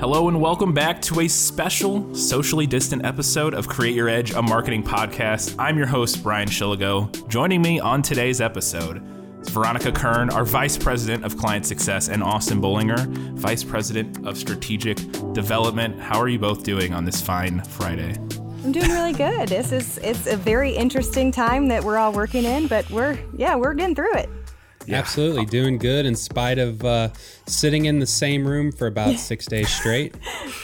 Hello 0.00 0.28
and 0.28 0.40
welcome 0.40 0.72
back 0.72 1.02
to 1.02 1.20
a 1.20 1.28
special 1.28 2.14
socially 2.14 2.66
distant 2.66 3.04
episode 3.04 3.52
of 3.52 3.68
Create 3.68 3.94
Your 3.94 4.08
Edge, 4.08 4.32
a 4.32 4.40
marketing 4.40 4.82
podcast. 4.82 5.54
I'm 5.58 5.76
your 5.76 5.86
host, 5.86 6.22
Brian 6.22 6.48
Shilligo. 6.48 7.28
Joining 7.28 7.60
me 7.60 7.80
on 7.80 8.00
today's 8.00 8.40
episode 8.40 9.02
is 9.42 9.50
Veronica 9.50 9.92
Kern, 9.92 10.30
our 10.30 10.46
Vice 10.46 10.78
President 10.78 11.22
of 11.22 11.36
Client 11.36 11.66
Success, 11.66 12.08
and 12.08 12.22
Austin 12.22 12.62
Bollinger, 12.62 13.08
Vice 13.34 13.62
President 13.62 14.26
of 14.26 14.38
Strategic 14.38 14.96
Development. 15.34 16.00
How 16.00 16.18
are 16.18 16.28
you 16.30 16.38
both 16.38 16.62
doing 16.62 16.94
on 16.94 17.04
this 17.04 17.20
fine 17.20 17.62
Friday? 17.64 18.14
I'm 18.64 18.72
doing 18.72 18.90
really 18.90 19.12
good. 19.12 19.48
This 19.48 19.70
is 19.70 19.98
it's 19.98 20.26
a 20.26 20.36
very 20.36 20.74
interesting 20.74 21.30
time 21.30 21.68
that 21.68 21.84
we're 21.84 21.98
all 21.98 22.14
working 22.14 22.44
in, 22.44 22.68
but 22.68 22.90
we're 22.90 23.18
yeah, 23.36 23.54
we're 23.54 23.74
getting 23.74 23.94
through 23.94 24.16
it. 24.16 24.30
Yeah. 24.86 24.98
Absolutely, 24.98 25.44
doing 25.44 25.78
good 25.78 26.06
in 26.06 26.16
spite 26.16 26.58
of 26.58 26.84
uh, 26.84 27.10
sitting 27.46 27.84
in 27.84 27.98
the 27.98 28.06
same 28.06 28.46
room 28.46 28.72
for 28.72 28.86
about 28.86 29.14
six 29.18 29.46
days 29.46 29.68
straight. 29.68 30.14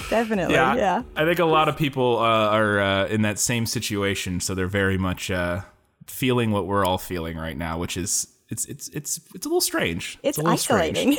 Definitely, 0.08 0.54
yeah. 0.54 0.74
yeah. 0.74 1.02
I 1.14 1.24
think 1.24 1.38
a 1.38 1.44
lot 1.44 1.68
of 1.68 1.76
people 1.76 2.18
uh, 2.18 2.48
are 2.48 2.80
uh, 2.80 3.06
in 3.08 3.22
that 3.22 3.38
same 3.38 3.66
situation, 3.66 4.40
so 4.40 4.54
they're 4.54 4.66
very 4.68 4.96
much 4.98 5.30
uh, 5.30 5.60
feeling 6.06 6.50
what 6.50 6.66
we're 6.66 6.84
all 6.84 6.98
feeling 6.98 7.36
right 7.36 7.56
now, 7.56 7.78
which 7.78 7.96
is 7.96 8.28
it's 8.48 8.64
it's 8.66 8.88
it's 8.90 9.20
it's 9.34 9.44
a 9.44 9.48
little 9.48 9.60
strange. 9.60 10.18
It's, 10.22 10.30
it's 10.30 10.38
little 10.38 10.52
isolating. 10.52 11.16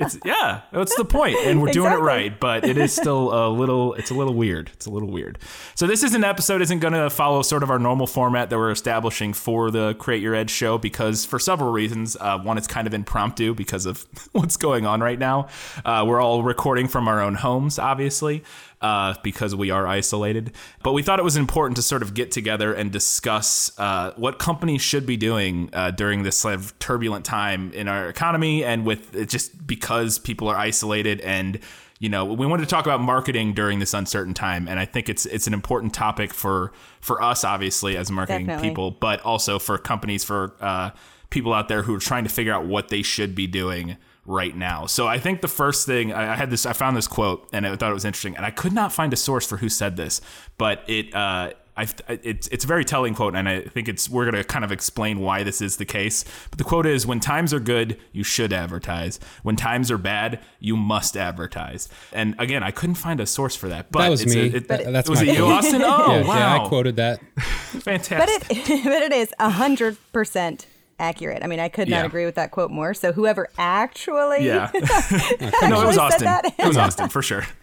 it's 0.00 0.18
yeah, 0.24 0.62
that's 0.72 0.96
the 0.96 1.04
point, 1.04 1.36
and 1.44 1.60
we're 1.60 1.70
doing 1.70 1.86
exactly. 1.86 2.02
it 2.02 2.06
right. 2.06 2.40
But 2.40 2.64
it 2.64 2.78
is 2.78 2.94
still 2.94 3.34
a 3.34 3.50
little. 3.50 3.92
It's 3.94 4.10
a 4.10 4.14
little 4.14 4.32
weird. 4.32 4.70
It's 4.72 4.86
a 4.86 4.90
little 4.90 5.10
weird. 5.10 5.38
So 5.74 5.86
this 5.86 6.02
is 6.02 6.14
an 6.14 6.24
episode 6.24 6.62
isn't 6.62 6.78
going 6.78 6.94
to 6.94 7.10
follow 7.10 7.42
sort 7.42 7.62
of 7.62 7.70
our 7.70 7.78
normal 7.78 8.06
format 8.06 8.48
that 8.48 8.56
we're 8.56 8.70
establishing 8.70 9.34
for 9.34 9.70
the 9.70 9.94
Create 9.94 10.22
Your 10.22 10.34
Edge 10.34 10.50
show 10.50 10.78
because 10.78 11.26
for 11.26 11.38
several 11.38 11.72
reasons. 11.72 12.16
Uh, 12.18 12.38
one, 12.38 12.56
it's 12.56 12.66
kind 12.66 12.86
of 12.86 12.94
impromptu 12.94 13.54
because 13.54 13.84
of 13.84 14.06
what's 14.32 14.56
going 14.56 14.86
on 14.86 15.00
right 15.00 15.18
now. 15.18 15.48
Uh, 15.84 16.04
we're 16.08 16.22
all 16.22 16.42
recording 16.42 16.88
from 16.88 17.06
our 17.06 17.20
own 17.20 17.34
homes, 17.34 17.78
obviously 17.78 18.42
uh, 18.80 19.14
because 19.22 19.54
we 19.54 19.70
are 19.70 19.86
isolated. 19.86 20.52
But 20.82 20.92
we 20.92 21.02
thought 21.02 21.18
it 21.18 21.24
was 21.24 21.36
important 21.36 21.76
to 21.76 21.82
sort 21.82 22.02
of 22.02 22.14
get 22.14 22.30
together 22.30 22.72
and 22.72 22.92
discuss 22.92 23.70
uh, 23.78 24.12
what 24.16 24.38
companies 24.38 24.82
should 24.82 25.06
be 25.06 25.16
doing 25.16 25.70
uh, 25.72 25.90
during 25.92 26.22
this 26.22 26.36
sort 26.36 26.54
of 26.54 26.78
turbulent 26.78 27.24
time 27.24 27.72
in 27.72 27.88
our 27.88 28.08
economy 28.08 28.64
and 28.64 28.86
with 28.86 29.28
just 29.28 29.66
because 29.66 30.18
people 30.18 30.48
are 30.48 30.56
isolated 30.56 31.20
and 31.22 31.58
you 31.98 32.08
know 32.08 32.26
we 32.26 32.46
wanted 32.46 32.62
to 32.62 32.68
talk 32.68 32.84
about 32.84 33.00
marketing 33.00 33.54
during 33.54 33.78
this 33.78 33.94
uncertain 33.94 34.34
time 34.34 34.68
and 34.68 34.78
i 34.78 34.84
think 34.84 35.08
it's 35.08 35.24
it's 35.26 35.46
an 35.46 35.54
important 35.54 35.94
topic 35.94 36.34
for 36.34 36.72
for 37.00 37.22
us 37.22 37.42
obviously 37.42 37.96
as 37.96 38.10
marketing 38.10 38.46
Definitely. 38.46 38.68
people 38.68 38.90
but 38.90 39.20
also 39.22 39.58
for 39.58 39.78
companies 39.78 40.22
for 40.22 40.54
uh, 40.60 40.90
people 41.30 41.54
out 41.54 41.68
there 41.68 41.82
who 41.82 41.94
are 41.94 42.00
trying 42.00 42.24
to 42.24 42.30
figure 42.30 42.52
out 42.52 42.66
what 42.66 42.88
they 42.88 43.02
should 43.02 43.34
be 43.34 43.46
doing 43.46 43.96
right 44.26 44.56
now. 44.56 44.86
So 44.86 45.06
I 45.06 45.18
think 45.18 45.40
the 45.40 45.48
first 45.48 45.86
thing 45.86 46.12
I, 46.12 46.36
had 46.36 46.50
this, 46.50 46.66
I 46.66 46.72
found 46.72 46.96
this 46.96 47.06
quote 47.06 47.48
and 47.52 47.66
I 47.66 47.74
thought 47.76 47.90
it 47.90 47.94
was 47.94 48.04
interesting, 48.04 48.36
and 48.36 48.44
I 48.44 48.50
could 48.50 48.72
not 48.72 48.92
find 48.92 49.12
a 49.12 49.16
source 49.16 49.46
for 49.46 49.56
who 49.58 49.68
said 49.68 49.96
this, 49.96 50.20
but 50.58 50.82
it. 50.88 51.14
Uh, 51.14 51.52
I've, 51.78 51.94
it's 52.08 52.48
it's 52.48 52.64
a 52.64 52.66
very 52.66 52.86
telling 52.86 53.14
quote, 53.14 53.34
and 53.36 53.46
I 53.46 53.60
think 53.60 53.86
it's 53.86 54.08
we're 54.08 54.24
going 54.24 54.42
to 54.42 54.44
kind 54.44 54.64
of 54.64 54.72
explain 54.72 55.20
why 55.20 55.42
this 55.42 55.60
is 55.60 55.76
the 55.76 55.84
case. 55.84 56.24
But 56.48 56.56
the 56.56 56.64
quote 56.64 56.86
is: 56.86 57.06
"When 57.06 57.20
times 57.20 57.52
are 57.52 57.60
good, 57.60 57.98
you 58.12 58.24
should 58.24 58.54
advertise. 58.54 59.20
When 59.42 59.56
times 59.56 59.90
are 59.90 59.98
bad, 59.98 60.40
you 60.58 60.74
must 60.74 61.18
advertise." 61.18 61.90
And 62.14 62.34
again, 62.38 62.62
I 62.62 62.70
couldn't 62.70 62.94
find 62.94 63.20
a 63.20 63.26
source 63.26 63.54
for 63.56 63.68
that. 63.68 63.92
But 63.92 63.98
that 63.98 64.10
was 64.10 64.24
me. 64.24 64.40
A, 64.40 64.56
it, 64.56 64.68
that, 64.68 64.90
that's 64.90 65.10
was 65.10 65.20
it 65.20 65.36
you, 65.36 65.44
Austin? 65.44 65.82
Oh, 65.84 66.16
yeah, 66.16 66.26
wow! 66.26 66.38
Yeah, 66.38 66.62
I 66.62 66.66
quoted 66.66 66.96
that. 66.96 67.20
Fantastic. 67.36 68.48
But 68.48 68.58
it, 68.70 68.84
but 68.84 69.02
it 69.02 69.12
is 69.12 69.34
hundred 69.38 69.98
percent 70.14 70.66
accurate. 70.98 71.42
I 71.42 71.46
mean, 71.46 71.60
I 71.60 71.68
could 71.68 71.88
not 71.88 71.98
yeah. 71.98 72.06
agree 72.06 72.24
with 72.24 72.36
that 72.36 72.50
quote 72.50 72.70
more. 72.70 72.94
So 72.94 73.12
whoever 73.12 73.48
actually, 73.58 74.46
yeah, 74.46 74.70
actually 74.74 75.48
no, 75.68 75.82
it 75.82 75.86
was 75.86 75.98
Austin. 75.98 76.28
it 76.58 76.66
was 76.66 76.76
Austin 76.76 77.08
for 77.08 77.22
sure. 77.22 77.46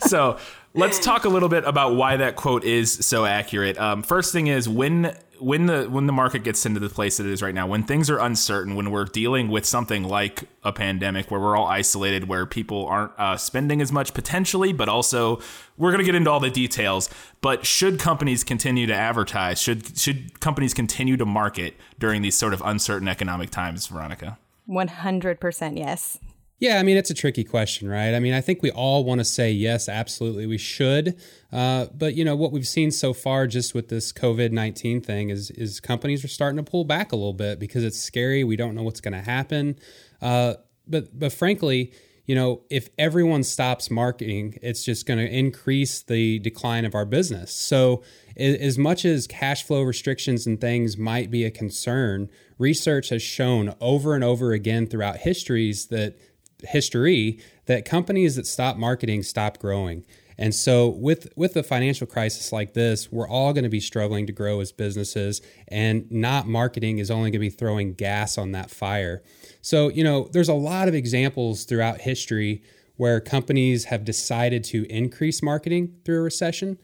So 0.00 0.38
let's 0.74 0.98
talk 0.98 1.24
a 1.24 1.28
little 1.28 1.48
bit 1.48 1.64
about 1.64 1.94
why 1.94 2.16
that 2.16 2.36
quote 2.36 2.64
is 2.64 2.92
so 2.92 3.24
accurate. 3.24 3.78
Um, 3.78 4.02
first 4.02 4.32
thing 4.32 4.46
is 4.46 4.68
when 4.68 5.16
when 5.40 5.66
the 5.66 5.84
when 5.84 6.06
the 6.06 6.12
market 6.12 6.44
gets 6.44 6.64
into 6.66 6.80
the 6.80 6.88
place 6.88 7.18
it 7.20 7.26
is 7.26 7.42
right 7.42 7.54
now, 7.54 7.66
when 7.66 7.82
things 7.82 8.10
are 8.10 8.18
uncertain, 8.18 8.74
when 8.74 8.90
we're 8.90 9.04
dealing 9.04 9.48
with 9.48 9.64
something 9.64 10.04
like 10.04 10.44
a 10.64 10.72
pandemic, 10.72 11.30
where 11.30 11.40
we're 11.40 11.56
all 11.56 11.66
isolated, 11.66 12.28
where 12.28 12.46
people 12.46 12.86
aren't 12.86 13.12
uh, 13.18 13.36
spending 13.36 13.80
as 13.80 13.90
much 13.92 14.14
potentially, 14.14 14.72
but 14.72 14.88
also 14.88 15.40
we're 15.76 15.90
going 15.90 16.00
to 16.00 16.04
get 16.04 16.14
into 16.14 16.30
all 16.30 16.40
the 16.40 16.50
details. 16.50 17.08
But 17.40 17.66
should 17.66 17.98
companies 17.98 18.44
continue 18.44 18.86
to 18.86 18.94
advertise? 18.94 19.60
Should 19.60 19.98
should 19.98 20.40
companies 20.40 20.74
continue 20.74 21.16
to 21.16 21.26
market 21.26 21.74
during 21.98 22.22
these 22.22 22.36
sort 22.36 22.52
of 22.52 22.62
uncertain 22.64 23.08
economic 23.08 23.50
times, 23.50 23.86
Veronica? 23.86 24.38
One 24.66 24.88
hundred 24.88 25.40
percent, 25.40 25.76
yes. 25.76 26.18
Yeah, 26.60 26.80
I 26.80 26.82
mean, 26.82 26.96
it's 26.96 27.10
a 27.10 27.14
tricky 27.14 27.44
question, 27.44 27.88
right? 27.88 28.14
I 28.14 28.18
mean, 28.18 28.34
I 28.34 28.40
think 28.40 28.62
we 28.62 28.72
all 28.72 29.04
want 29.04 29.20
to 29.20 29.24
say, 29.24 29.52
yes, 29.52 29.88
absolutely, 29.88 30.44
we 30.46 30.58
should. 30.58 31.16
Uh, 31.52 31.86
but, 31.94 32.14
you 32.14 32.24
know, 32.24 32.34
what 32.34 32.50
we've 32.50 32.66
seen 32.66 32.90
so 32.90 33.12
far 33.12 33.46
just 33.46 33.74
with 33.74 33.88
this 33.88 34.12
COVID 34.12 34.50
19 34.50 35.00
thing 35.00 35.30
is, 35.30 35.50
is 35.50 35.78
companies 35.78 36.24
are 36.24 36.28
starting 36.28 36.56
to 36.56 36.68
pull 36.68 36.84
back 36.84 37.12
a 37.12 37.16
little 37.16 37.32
bit 37.32 37.60
because 37.60 37.84
it's 37.84 37.98
scary. 37.98 38.42
We 38.42 38.56
don't 38.56 38.74
know 38.74 38.82
what's 38.82 39.00
going 39.00 39.14
to 39.14 39.22
happen. 39.22 39.78
Uh, 40.20 40.54
but, 40.88 41.16
but 41.16 41.32
frankly, 41.32 41.92
you 42.28 42.34
know, 42.34 42.60
if 42.68 42.90
everyone 42.98 43.42
stops 43.42 43.90
marketing, 43.90 44.58
it's 44.60 44.84
just 44.84 45.06
going 45.06 45.18
to 45.18 45.26
increase 45.26 46.02
the 46.02 46.40
decline 46.40 46.84
of 46.84 46.94
our 46.94 47.06
business. 47.06 47.52
So, 47.52 48.02
as 48.36 48.78
much 48.78 49.04
as 49.04 49.26
cash 49.26 49.64
flow 49.64 49.82
restrictions 49.82 50.46
and 50.46 50.60
things 50.60 50.98
might 50.98 51.30
be 51.30 51.44
a 51.44 51.50
concern, 51.50 52.28
research 52.58 53.08
has 53.08 53.22
shown 53.22 53.74
over 53.80 54.14
and 54.14 54.22
over 54.22 54.52
again 54.52 54.86
throughout 54.86 55.16
histories 55.16 55.86
that 55.86 56.18
history 56.64 57.38
that 57.66 57.84
companies 57.84 58.36
that 58.36 58.46
stop 58.46 58.76
marketing 58.76 59.22
stop 59.22 59.58
growing. 59.58 60.04
And 60.40 60.54
so 60.54 60.88
with 60.88 61.28
with 61.34 61.56
a 61.56 61.64
financial 61.64 62.06
crisis 62.06 62.52
like 62.52 62.74
this, 62.74 63.10
we're 63.10 63.28
all 63.28 63.52
going 63.52 63.64
to 63.64 63.70
be 63.70 63.80
struggling 63.80 64.26
to 64.26 64.32
grow 64.32 64.60
as 64.60 64.70
businesses 64.70 65.42
and 65.66 66.10
not 66.10 66.46
marketing 66.46 66.98
is 66.98 67.10
only 67.10 67.30
going 67.30 67.40
to 67.40 67.50
be 67.50 67.50
throwing 67.50 67.94
gas 67.94 68.38
on 68.38 68.52
that 68.52 68.70
fire. 68.70 69.22
So, 69.62 69.88
you 69.88 70.04
know, 70.04 70.28
there's 70.32 70.48
a 70.48 70.54
lot 70.54 70.86
of 70.86 70.94
examples 70.94 71.64
throughout 71.64 72.02
history 72.02 72.62
where 72.96 73.20
companies 73.20 73.86
have 73.86 74.04
decided 74.04 74.62
to 74.64 74.84
increase 74.86 75.42
marketing 75.42 75.94
through 76.04 76.20
a 76.20 76.22
recession. 76.22 76.78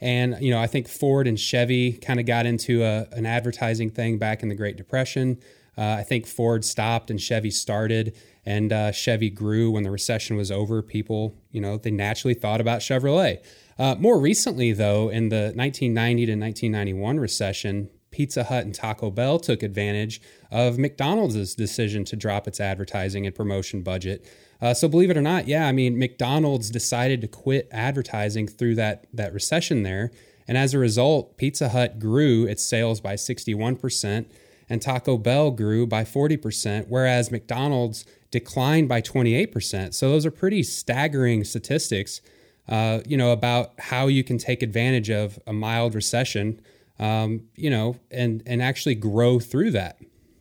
And 0.00 0.36
you 0.40 0.50
know, 0.50 0.60
I 0.60 0.66
think 0.66 0.88
Ford 0.88 1.26
and 1.26 1.38
Chevy 1.38 1.92
kind 1.92 2.20
of 2.20 2.26
got 2.26 2.46
into 2.46 2.84
a, 2.84 3.06
an 3.12 3.26
advertising 3.26 3.90
thing 3.90 4.18
back 4.18 4.42
in 4.42 4.48
the 4.48 4.54
Great 4.54 4.76
Depression. 4.76 5.38
Uh, 5.76 5.96
I 5.98 6.02
think 6.02 6.26
Ford 6.26 6.64
stopped 6.64 7.10
and 7.10 7.20
Chevy 7.20 7.50
started 7.50 8.16
and 8.50 8.72
uh, 8.72 8.90
Chevy 8.90 9.30
grew 9.30 9.70
when 9.70 9.84
the 9.84 9.92
recession 9.92 10.36
was 10.36 10.50
over. 10.50 10.82
People, 10.82 11.36
you 11.52 11.60
know, 11.60 11.76
they 11.76 11.92
naturally 11.92 12.34
thought 12.34 12.60
about 12.60 12.80
Chevrolet. 12.80 13.38
Uh, 13.78 13.94
more 13.96 14.18
recently, 14.18 14.72
though, 14.72 15.08
in 15.08 15.28
the 15.28 15.52
1990 15.54 16.26
to 16.26 16.32
1991 16.32 17.20
recession, 17.20 17.90
Pizza 18.10 18.42
Hut 18.42 18.64
and 18.64 18.74
Taco 18.74 19.08
Bell 19.08 19.38
took 19.38 19.62
advantage 19.62 20.20
of 20.50 20.78
McDonald's 20.78 21.54
decision 21.54 22.04
to 22.06 22.16
drop 22.16 22.48
its 22.48 22.58
advertising 22.58 23.24
and 23.24 23.36
promotion 23.36 23.82
budget. 23.82 24.28
Uh, 24.60 24.74
so, 24.74 24.88
believe 24.88 25.10
it 25.10 25.16
or 25.16 25.22
not, 25.22 25.46
yeah, 25.46 25.68
I 25.68 25.72
mean, 25.72 25.96
McDonald's 25.96 26.70
decided 26.70 27.20
to 27.20 27.28
quit 27.28 27.68
advertising 27.70 28.48
through 28.48 28.74
that 28.74 29.06
that 29.14 29.32
recession 29.32 29.84
there, 29.84 30.10
and 30.48 30.58
as 30.58 30.74
a 30.74 30.78
result, 30.80 31.36
Pizza 31.36 31.68
Hut 31.68 32.00
grew 32.00 32.46
its 32.46 32.64
sales 32.64 33.00
by 33.00 33.14
61 33.14 33.76
percent 33.76 34.28
and 34.70 34.80
Taco 34.80 35.18
Bell 35.18 35.50
grew 35.50 35.84
by 35.84 36.04
40%, 36.04 36.86
whereas 36.88 37.32
McDonald's 37.32 38.06
declined 38.30 38.88
by 38.88 39.00
28%. 39.00 39.94
So 39.94 40.08
those 40.10 40.24
are 40.24 40.30
pretty 40.30 40.62
staggering 40.62 41.44
statistics, 41.44 42.20
uh, 42.68 43.00
you 43.06 43.16
know, 43.16 43.32
about 43.32 43.72
how 43.78 44.06
you 44.06 44.22
can 44.22 44.38
take 44.38 44.62
advantage 44.62 45.10
of 45.10 45.38
a 45.46 45.52
mild 45.52 45.94
recession, 45.94 46.60
um, 46.98 47.42
you 47.56 47.70
know, 47.70 47.96
and 48.10 48.42
and 48.46 48.62
actually 48.62 48.94
grow 48.94 49.40
through 49.40 49.72
that. 49.72 49.98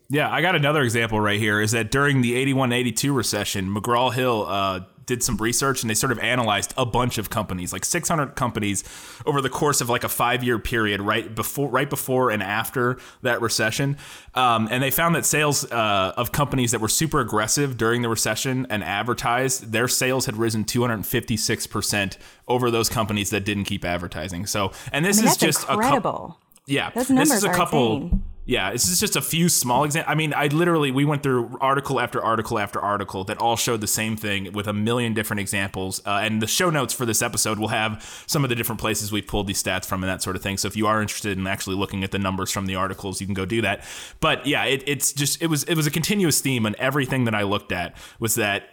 Yeah, 0.09 0.31
I 0.31 0.41
got 0.41 0.55
another 0.55 0.81
example 0.81 1.19
right 1.19 1.39
here. 1.39 1.61
Is 1.61 1.71
that 1.71 1.91
during 1.91 2.21
the 2.21 2.33
81-82 2.53 3.15
recession, 3.15 3.73
McGraw 3.73 4.11
Hill 4.11 4.45
uh, 4.47 4.81
did 5.09 5.23
some 5.23 5.37
research 5.37 5.81
and 5.81 5.89
they 5.89 5.95
sort 5.95 6.11
of 6.11 6.19
analyzed 6.19 6.71
a 6.77 6.85
bunch 6.85 7.17
of 7.17 7.31
companies, 7.31 7.73
like 7.73 7.83
600 7.83 8.35
companies 8.35 8.83
over 9.25 9.41
the 9.41 9.49
course 9.49 9.81
of 9.81 9.89
like 9.89 10.03
a 10.03 10.09
five 10.09 10.43
year 10.43 10.59
period, 10.59 11.01
right 11.01 11.33
before, 11.33 11.67
right 11.67 11.89
before 11.89 12.29
and 12.29 12.43
after 12.43 12.99
that 13.23 13.41
recession. 13.41 13.97
Um, 14.35 14.67
and 14.69 14.83
they 14.83 14.91
found 14.91 15.15
that 15.15 15.25
sales 15.25 15.69
uh, 15.71 16.13
of 16.15 16.31
companies 16.31 16.71
that 16.71 16.79
were 16.79 16.87
super 16.87 17.21
aggressive 17.21 17.75
during 17.75 18.03
the 18.03 18.09
recession 18.09 18.67
and 18.69 18.83
advertised, 18.83 19.71
their 19.71 19.87
sales 19.87 20.27
had 20.27 20.37
risen 20.37 20.63
256% 20.63 22.17
over 22.47 22.69
those 22.69 22.87
companies 22.87 23.31
that 23.31 23.43
didn't 23.43 23.63
keep 23.63 23.83
advertising. 23.83 24.45
So, 24.45 24.71
and 24.93 25.03
this 25.03 25.17
I 25.17 25.21
mean, 25.21 25.31
is 25.31 25.37
just 25.37 25.67
incredible. 25.67 25.87
a 25.87 25.91
couple. 25.91 26.39
Yeah, 26.67 26.91
this 26.91 27.09
is 27.09 27.43
a 27.43 27.51
couple. 27.51 27.95
Insane 27.95 28.28
yeah, 28.45 28.71
this 28.71 28.89
is 28.89 28.99
just 28.99 29.15
a 29.15 29.21
few 29.21 29.47
small 29.47 29.83
examples. 29.83 30.11
I 30.11 30.15
mean, 30.15 30.33
I 30.33 30.47
literally 30.47 30.89
we 30.89 31.05
went 31.05 31.21
through 31.21 31.55
article 31.61 31.99
after 31.99 32.19
article 32.21 32.57
after 32.57 32.79
article 32.79 33.23
that 33.25 33.37
all 33.37 33.55
showed 33.55 33.81
the 33.81 33.87
same 33.87 34.17
thing 34.17 34.53
with 34.53 34.67
a 34.67 34.73
million 34.73 35.13
different 35.13 35.39
examples. 35.39 36.01
Uh, 36.05 36.21
and 36.23 36.41
the 36.41 36.47
show 36.47 36.69
notes 36.69 36.93
for 36.93 37.05
this 37.05 37.21
episode 37.21 37.59
will 37.59 37.67
have 37.67 38.23
some 38.25 38.43
of 38.43 38.49
the 38.49 38.55
different 38.55 38.81
places 38.81 39.11
we've 39.11 39.27
pulled 39.27 39.45
these 39.45 39.61
stats 39.61 39.85
from 39.85 40.03
and 40.03 40.09
that 40.09 40.23
sort 40.23 40.35
of 40.35 40.41
thing. 40.41 40.57
So 40.57 40.67
if 40.67 40.75
you 40.75 40.87
are 40.87 41.01
interested 41.01 41.37
in 41.37 41.45
actually 41.45 41.75
looking 41.75 42.03
at 42.03 42.11
the 42.11 42.19
numbers 42.19 42.51
from 42.51 42.65
the 42.65 42.75
articles, 42.75 43.21
you 43.21 43.27
can 43.27 43.35
go 43.35 43.45
do 43.45 43.61
that. 43.61 43.83
But 44.19 44.45
yeah, 44.47 44.63
it, 44.65 44.83
it's 44.87 45.13
just 45.13 45.41
it 45.41 45.47
was 45.47 45.63
it 45.65 45.75
was 45.75 45.85
a 45.85 45.91
continuous 45.91 46.41
theme, 46.41 46.65
and 46.65 46.75
everything 46.77 47.25
that 47.25 47.35
I 47.35 47.43
looked 47.43 47.71
at 47.71 47.95
was 48.19 48.35
that 48.35 48.63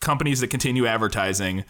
companies 0.00 0.40
that 0.40 0.48
continue 0.48 0.86
advertising 0.86 1.64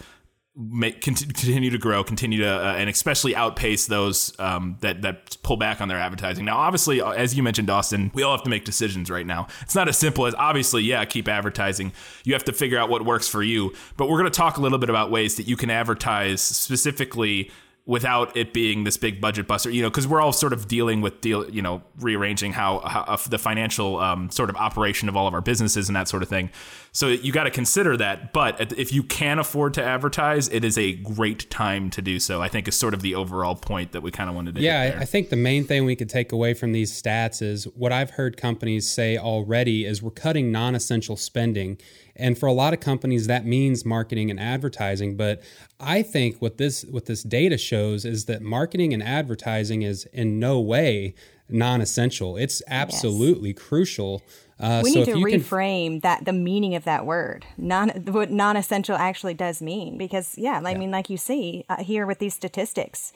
make 0.58 1.00
continue 1.00 1.70
to 1.70 1.78
grow, 1.78 2.02
continue 2.02 2.40
to, 2.40 2.48
uh, 2.48 2.74
and 2.74 2.90
especially 2.90 3.36
outpace 3.36 3.86
those 3.86 4.38
um, 4.40 4.76
that 4.80 5.02
that 5.02 5.36
pull 5.42 5.56
back 5.56 5.80
on 5.80 5.86
their 5.86 5.98
advertising. 5.98 6.44
Now, 6.44 6.56
obviously, 6.56 7.00
uh, 7.00 7.10
as 7.10 7.36
you 7.36 7.44
mentioned, 7.44 7.70
Austin, 7.70 8.10
we 8.12 8.24
all 8.24 8.32
have 8.32 8.42
to 8.42 8.50
make 8.50 8.64
decisions 8.64 9.08
right 9.08 9.26
now. 9.26 9.46
It's 9.62 9.76
not 9.76 9.88
as 9.88 9.96
simple 9.96 10.26
as 10.26 10.34
obviously, 10.34 10.82
yeah, 10.82 11.04
keep 11.04 11.28
advertising. 11.28 11.92
You 12.24 12.32
have 12.32 12.44
to 12.44 12.52
figure 12.52 12.78
out 12.78 12.88
what 12.88 13.04
works 13.04 13.28
for 13.28 13.42
you. 13.42 13.72
But 13.96 14.08
we're 14.08 14.18
going 14.18 14.30
to 14.30 14.36
talk 14.36 14.56
a 14.56 14.60
little 14.60 14.78
bit 14.78 14.90
about 14.90 15.10
ways 15.10 15.36
that 15.36 15.46
you 15.46 15.56
can 15.56 15.70
advertise 15.70 16.42
specifically 16.42 17.50
without 17.88 18.36
it 18.36 18.52
being 18.52 18.84
this 18.84 18.98
big 18.98 19.18
budget 19.18 19.46
buster, 19.46 19.70
you 19.70 19.80
know, 19.80 19.88
because 19.88 20.06
we're 20.06 20.20
all 20.20 20.30
sort 20.30 20.52
of 20.52 20.68
dealing 20.68 21.00
with 21.00 21.22
deal, 21.22 21.48
you 21.48 21.62
know, 21.62 21.80
rearranging 21.98 22.52
how, 22.52 22.80
how 22.80 23.16
the 23.30 23.38
financial 23.38 23.98
um, 23.98 24.30
sort 24.30 24.50
of 24.50 24.56
operation 24.56 25.08
of 25.08 25.16
all 25.16 25.26
of 25.26 25.32
our 25.32 25.40
businesses 25.40 25.88
and 25.88 25.96
that 25.96 26.06
sort 26.06 26.22
of 26.22 26.28
thing. 26.28 26.50
So 26.98 27.06
you 27.06 27.30
got 27.30 27.44
to 27.44 27.52
consider 27.52 27.96
that. 27.98 28.32
But 28.32 28.72
if 28.76 28.92
you 28.92 29.04
can 29.04 29.38
afford 29.38 29.72
to 29.74 29.84
advertise, 29.84 30.48
it 30.48 30.64
is 30.64 30.76
a 30.76 30.94
great 30.94 31.48
time 31.48 31.90
to 31.90 32.02
do 32.02 32.18
so. 32.18 32.42
I 32.42 32.48
think 32.48 32.66
is 32.66 32.76
sort 32.76 32.92
of 32.92 33.02
the 33.02 33.14
overall 33.14 33.54
point 33.54 33.92
that 33.92 34.00
we 34.00 34.10
kind 34.10 34.28
of 34.28 34.34
wanted 34.34 34.56
to. 34.56 34.60
Yeah, 34.60 34.96
I 34.98 35.04
think 35.04 35.28
the 35.28 35.36
main 35.36 35.62
thing 35.62 35.84
we 35.84 35.94
could 35.94 36.08
take 36.08 36.32
away 36.32 36.54
from 36.54 36.72
these 36.72 36.90
stats 36.90 37.40
is 37.40 37.66
what 37.76 37.92
I've 37.92 38.10
heard 38.10 38.36
companies 38.36 38.90
say 38.90 39.16
already 39.16 39.84
is 39.84 40.02
we're 40.02 40.10
cutting 40.10 40.50
non-essential 40.50 41.16
spending 41.16 41.78
and 42.16 42.36
for 42.36 42.46
a 42.46 42.52
lot 42.52 42.74
of 42.74 42.80
companies, 42.80 43.28
that 43.28 43.46
means 43.46 43.84
marketing 43.84 44.28
and 44.28 44.40
advertising. 44.40 45.16
But 45.16 45.40
I 45.78 46.02
think 46.02 46.42
what 46.42 46.58
this 46.58 46.84
what 46.84 47.06
this 47.06 47.22
data 47.22 47.56
shows 47.56 48.04
is 48.04 48.24
that 48.24 48.42
marketing 48.42 48.92
and 48.92 49.04
advertising 49.04 49.82
is 49.82 50.04
in 50.06 50.40
no 50.40 50.58
way 50.58 51.14
non-essential. 51.48 52.36
It's 52.36 52.60
absolutely 52.66 53.50
yes. 53.50 53.58
crucial. 53.58 54.22
Uh, 54.60 54.80
we 54.82 54.92
so 54.92 55.00
need 55.00 55.04
to 55.06 55.14
reframe 55.14 55.86
can... 55.86 56.00
that 56.00 56.24
the 56.24 56.32
meaning 56.32 56.74
of 56.74 56.84
that 56.84 57.06
word, 57.06 57.46
non 57.56 57.90
what 57.90 58.30
non-essential 58.30 58.96
actually 58.96 59.34
does 59.34 59.62
mean. 59.62 59.96
Because 59.96 60.36
yeah, 60.36 60.60
I 60.64 60.70
yeah. 60.70 60.78
mean, 60.78 60.90
like 60.90 61.08
you 61.10 61.16
see 61.16 61.64
uh, 61.68 61.82
here 61.82 62.06
with 62.06 62.18
these 62.18 62.34
statistics, 62.34 63.12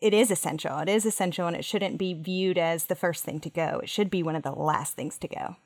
it 0.00 0.14
is 0.14 0.30
essential. 0.30 0.78
It 0.78 0.88
is 0.88 1.04
essential, 1.04 1.46
and 1.46 1.56
it 1.56 1.64
shouldn't 1.64 1.98
be 1.98 2.14
viewed 2.14 2.58
as 2.58 2.86
the 2.86 2.94
first 2.94 3.24
thing 3.24 3.40
to 3.40 3.50
go. 3.50 3.80
It 3.82 3.88
should 3.88 4.10
be 4.10 4.22
one 4.22 4.36
of 4.36 4.42
the 4.42 4.52
last 4.52 4.94
things 4.94 5.18
to 5.18 5.28
go. 5.28 5.56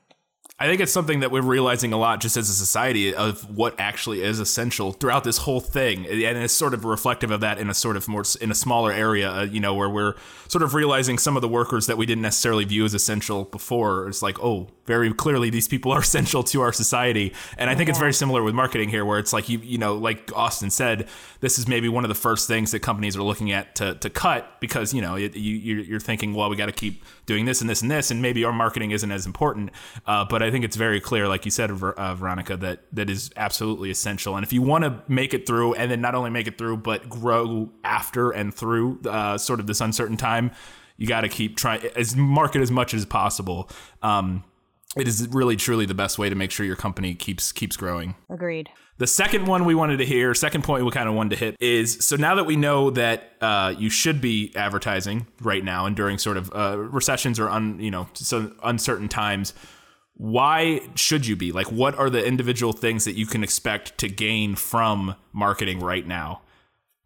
I 0.62 0.66
think 0.66 0.80
it's 0.80 0.92
something 0.92 1.20
that 1.20 1.32
we're 1.32 1.42
realizing 1.42 1.92
a 1.92 1.96
lot 1.96 2.20
just 2.20 2.36
as 2.36 2.48
a 2.48 2.54
society 2.54 3.12
of 3.12 3.50
what 3.50 3.74
actually 3.80 4.22
is 4.22 4.38
essential 4.38 4.92
throughout 4.92 5.24
this 5.24 5.38
whole 5.38 5.58
thing. 5.58 6.06
And 6.06 6.38
it's 6.38 6.54
sort 6.54 6.72
of 6.72 6.84
reflective 6.84 7.32
of 7.32 7.40
that 7.40 7.58
in 7.58 7.68
a 7.68 7.74
sort 7.74 7.96
of 7.96 8.06
more, 8.06 8.22
in 8.40 8.48
a 8.48 8.54
smaller 8.54 8.92
area, 8.92 9.28
uh, 9.28 9.42
you 9.42 9.58
know, 9.58 9.74
where 9.74 9.90
we're 9.90 10.14
sort 10.46 10.62
of 10.62 10.72
realizing 10.74 11.18
some 11.18 11.34
of 11.34 11.42
the 11.42 11.48
workers 11.48 11.88
that 11.88 11.98
we 11.98 12.06
didn't 12.06 12.22
necessarily 12.22 12.64
view 12.64 12.84
as 12.84 12.94
essential 12.94 13.46
before. 13.46 14.06
It's 14.06 14.22
like, 14.22 14.38
oh, 14.40 14.68
very 14.86 15.12
clearly 15.12 15.50
these 15.50 15.66
people 15.66 15.90
are 15.90 16.00
essential 16.02 16.44
to 16.44 16.60
our 16.60 16.72
society. 16.72 17.32
And 17.58 17.68
I 17.68 17.74
think 17.74 17.88
yeah. 17.88 17.92
it's 17.92 17.98
very 17.98 18.12
similar 18.12 18.44
with 18.44 18.54
marketing 18.54 18.88
here, 18.88 19.04
where 19.04 19.18
it's 19.18 19.32
like, 19.32 19.48
you, 19.48 19.58
you 19.58 19.78
know, 19.78 19.96
like 19.96 20.30
Austin 20.36 20.70
said, 20.70 21.08
this 21.40 21.58
is 21.58 21.66
maybe 21.66 21.88
one 21.88 22.04
of 22.04 22.08
the 22.08 22.14
first 22.14 22.46
things 22.46 22.70
that 22.70 22.80
companies 22.80 23.16
are 23.16 23.22
looking 23.22 23.50
at 23.50 23.74
to, 23.76 23.96
to 23.96 24.08
cut 24.08 24.60
because, 24.60 24.94
you 24.94 25.02
know, 25.02 25.16
you, 25.16 25.26
you're 25.78 25.98
thinking, 25.98 26.34
well, 26.34 26.48
we 26.48 26.54
got 26.54 26.66
to 26.66 26.72
keep 26.72 27.02
doing 27.26 27.46
this 27.46 27.60
and 27.60 27.68
this 27.68 27.82
and 27.82 27.90
this, 27.90 28.12
and 28.12 28.22
maybe 28.22 28.44
our 28.44 28.52
marketing 28.52 28.92
isn't 28.92 29.10
as 29.10 29.26
important. 29.26 29.70
Uh, 30.06 30.24
but 30.24 30.42
I 30.42 30.51
think 30.52 30.64
it's 30.64 30.76
very 30.76 31.00
clear, 31.00 31.26
like 31.26 31.44
you 31.44 31.50
said, 31.50 31.70
uh, 31.70 32.14
Veronica, 32.14 32.56
that 32.58 32.84
that 32.92 33.10
is 33.10 33.30
absolutely 33.36 33.90
essential. 33.90 34.36
And 34.36 34.44
if 34.44 34.52
you 34.52 34.62
want 34.62 34.84
to 34.84 35.02
make 35.08 35.34
it 35.34 35.46
through, 35.46 35.74
and 35.74 35.90
then 35.90 36.00
not 36.00 36.14
only 36.14 36.30
make 36.30 36.46
it 36.46 36.56
through, 36.58 36.76
but 36.76 37.08
grow 37.08 37.70
after 37.82 38.30
and 38.30 38.54
through 38.54 39.00
uh, 39.08 39.36
sort 39.38 39.58
of 39.58 39.66
this 39.66 39.80
uncertain 39.80 40.16
time, 40.16 40.52
you 40.96 41.08
got 41.08 41.22
to 41.22 41.28
keep 41.28 41.56
trying 41.56 41.84
as 41.96 42.14
market 42.14 42.62
as 42.62 42.70
much 42.70 42.94
as 42.94 43.04
possible. 43.04 43.68
Um, 44.02 44.44
it 44.96 45.08
is 45.08 45.26
really 45.28 45.56
truly 45.56 45.86
the 45.86 45.94
best 45.94 46.18
way 46.18 46.28
to 46.28 46.34
make 46.34 46.50
sure 46.50 46.66
your 46.66 46.76
company 46.76 47.14
keeps 47.14 47.50
keeps 47.50 47.76
growing. 47.76 48.14
Agreed. 48.30 48.68
The 48.98 49.06
second 49.06 49.46
one 49.46 49.64
we 49.64 49.74
wanted 49.74 49.96
to 49.96 50.04
hear, 50.04 50.34
second 50.34 50.64
point 50.64 50.84
we 50.84 50.90
kind 50.90 51.08
of 51.08 51.14
wanted 51.14 51.30
to 51.30 51.44
hit 51.44 51.56
is 51.60 52.04
so 52.04 52.16
now 52.16 52.34
that 52.34 52.44
we 52.44 52.56
know 52.56 52.90
that 52.90 53.32
uh, 53.40 53.74
you 53.76 53.88
should 53.88 54.20
be 54.20 54.52
advertising 54.54 55.26
right 55.40 55.64
now 55.64 55.86
and 55.86 55.96
during 55.96 56.18
sort 56.18 56.36
of 56.36 56.52
uh, 56.54 56.78
recessions 56.78 57.40
or 57.40 57.48
un, 57.48 57.80
you 57.80 57.90
know 57.90 58.06
so 58.12 58.52
uncertain 58.62 59.08
times, 59.08 59.54
why 60.14 60.80
should 60.94 61.26
you 61.26 61.36
be? 61.36 61.52
Like, 61.52 61.72
what 61.72 61.98
are 61.98 62.10
the 62.10 62.24
individual 62.24 62.72
things 62.72 63.04
that 63.04 63.14
you 63.14 63.26
can 63.26 63.42
expect 63.42 63.98
to 63.98 64.08
gain 64.08 64.54
from 64.54 65.16
marketing 65.32 65.80
right 65.80 66.06
now? 66.06 66.42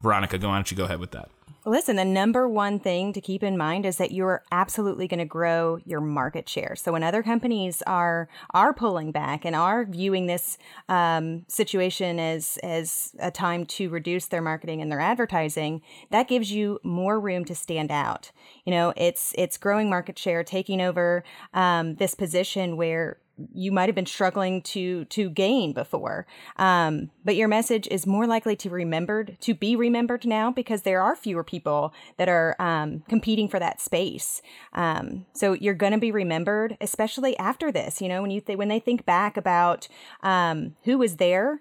Veronica, 0.03 0.39
go 0.39 0.49
on, 0.49 0.57
don't 0.59 0.71
you 0.71 0.77
go 0.77 0.85
ahead 0.85 1.01
with 1.01 1.13
that? 1.13 1.31
Listen, 1.69 1.97
the 1.97 2.05
number 2.05 2.49
one 2.49 2.79
thing 2.79 3.13
to 3.13 3.21
keep 3.21 3.43
in 3.43 3.57
mind 3.57 3.85
is 3.85 3.97
that 3.97 4.13
you're 4.13 4.45
absolutely 4.53 5.09
going 5.09 5.19
to 5.19 5.25
grow 5.25 5.81
your 5.85 6.01
market 6.01 6.49
share. 6.49 6.77
So 6.77 6.93
when 6.93 7.03
other 7.03 7.25
companies 7.25 7.83
are 7.89 8.29
are 8.51 8.73
pulling 8.73 9.11
back 9.11 9.45
and 9.45 9.57
are 9.57 9.85
viewing 9.85 10.27
this 10.27 10.59
um, 10.89 11.45
situation 11.49 12.21
as 12.21 12.57
as 12.63 13.17
a 13.19 13.33
time 13.33 13.67
to 13.67 13.89
reduce 13.89 14.27
their 14.27 14.41
marketing 14.41 14.81
and 14.81 14.93
their 14.93 15.01
advertising, 15.01 15.83
that 16.11 16.29
gives 16.29 16.53
you 16.53 16.79
more 16.85 17.19
room 17.19 17.45
to 17.47 17.55
stand 17.57 17.91
out. 17.91 18.31
You 18.65 18.71
know, 18.71 18.93
it's 18.97 19.35
it's 19.37 19.59
growing 19.59 19.91
market 19.91 20.21
share, 20.21 20.45
taking 20.45 20.81
over 20.81 21.25
um, 21.53 21.97
this 21.97 22.15
position 22.15 22.77
where 22.77 23.19
you 23.53 23.73
might 23.73 23.89
have 23.89 23.95
been 23.95 24.07
struggling 24.07 24.63
to 24.63 25.05
to 25.07 25.31
gain 25.31 25.73
before. 25.73 26.27
Um, 26.57 27.11
but 27.25 27.37
your 27.37 27.49
message 27.49 27.87
is 27.91 28.07
more 28.07 28.27
likely 28.27 28.57
to 28.57 28.71
remembered 28.71 29.37
to 29.41 29.55
be 29.55 29.77
remembered 29.77 30.25
now 30.25 30.51
because 30.51 30.83
there 30.83 31.03
are 31.03 31.17
fewer 31.17 31.45
people 31.45 31.93
that 32.17 32.29
are 32.29 32.57
um, 32.59 33.03
competing 33.09 33.49
for 33.49 33.59
that 33.59 33.81
space. 33.81 34.43
Um, 34.73 35.27
so 35.33 35.53
you're 35.53 35.75
going 35.75 35.93
to 35.93 35.99
be 35.99 36.13
remembered 36.13 36.77
especially 36.81 37.37
after 37.39 37.71
this 37.73 38.01
you 38.01 38.09
know 38.09 38.23
when 38.23 38.31
you 38.31 38.41
th- 38.41 38.59
when 38.59 38.69
they 38.69 38.79
think 38.79 39.05
back 39.05 39.37
about 39.37 39.89
um, 40.23 40.77
who 40.85 40.99
was 40.99 41.17
there 41.17 41.61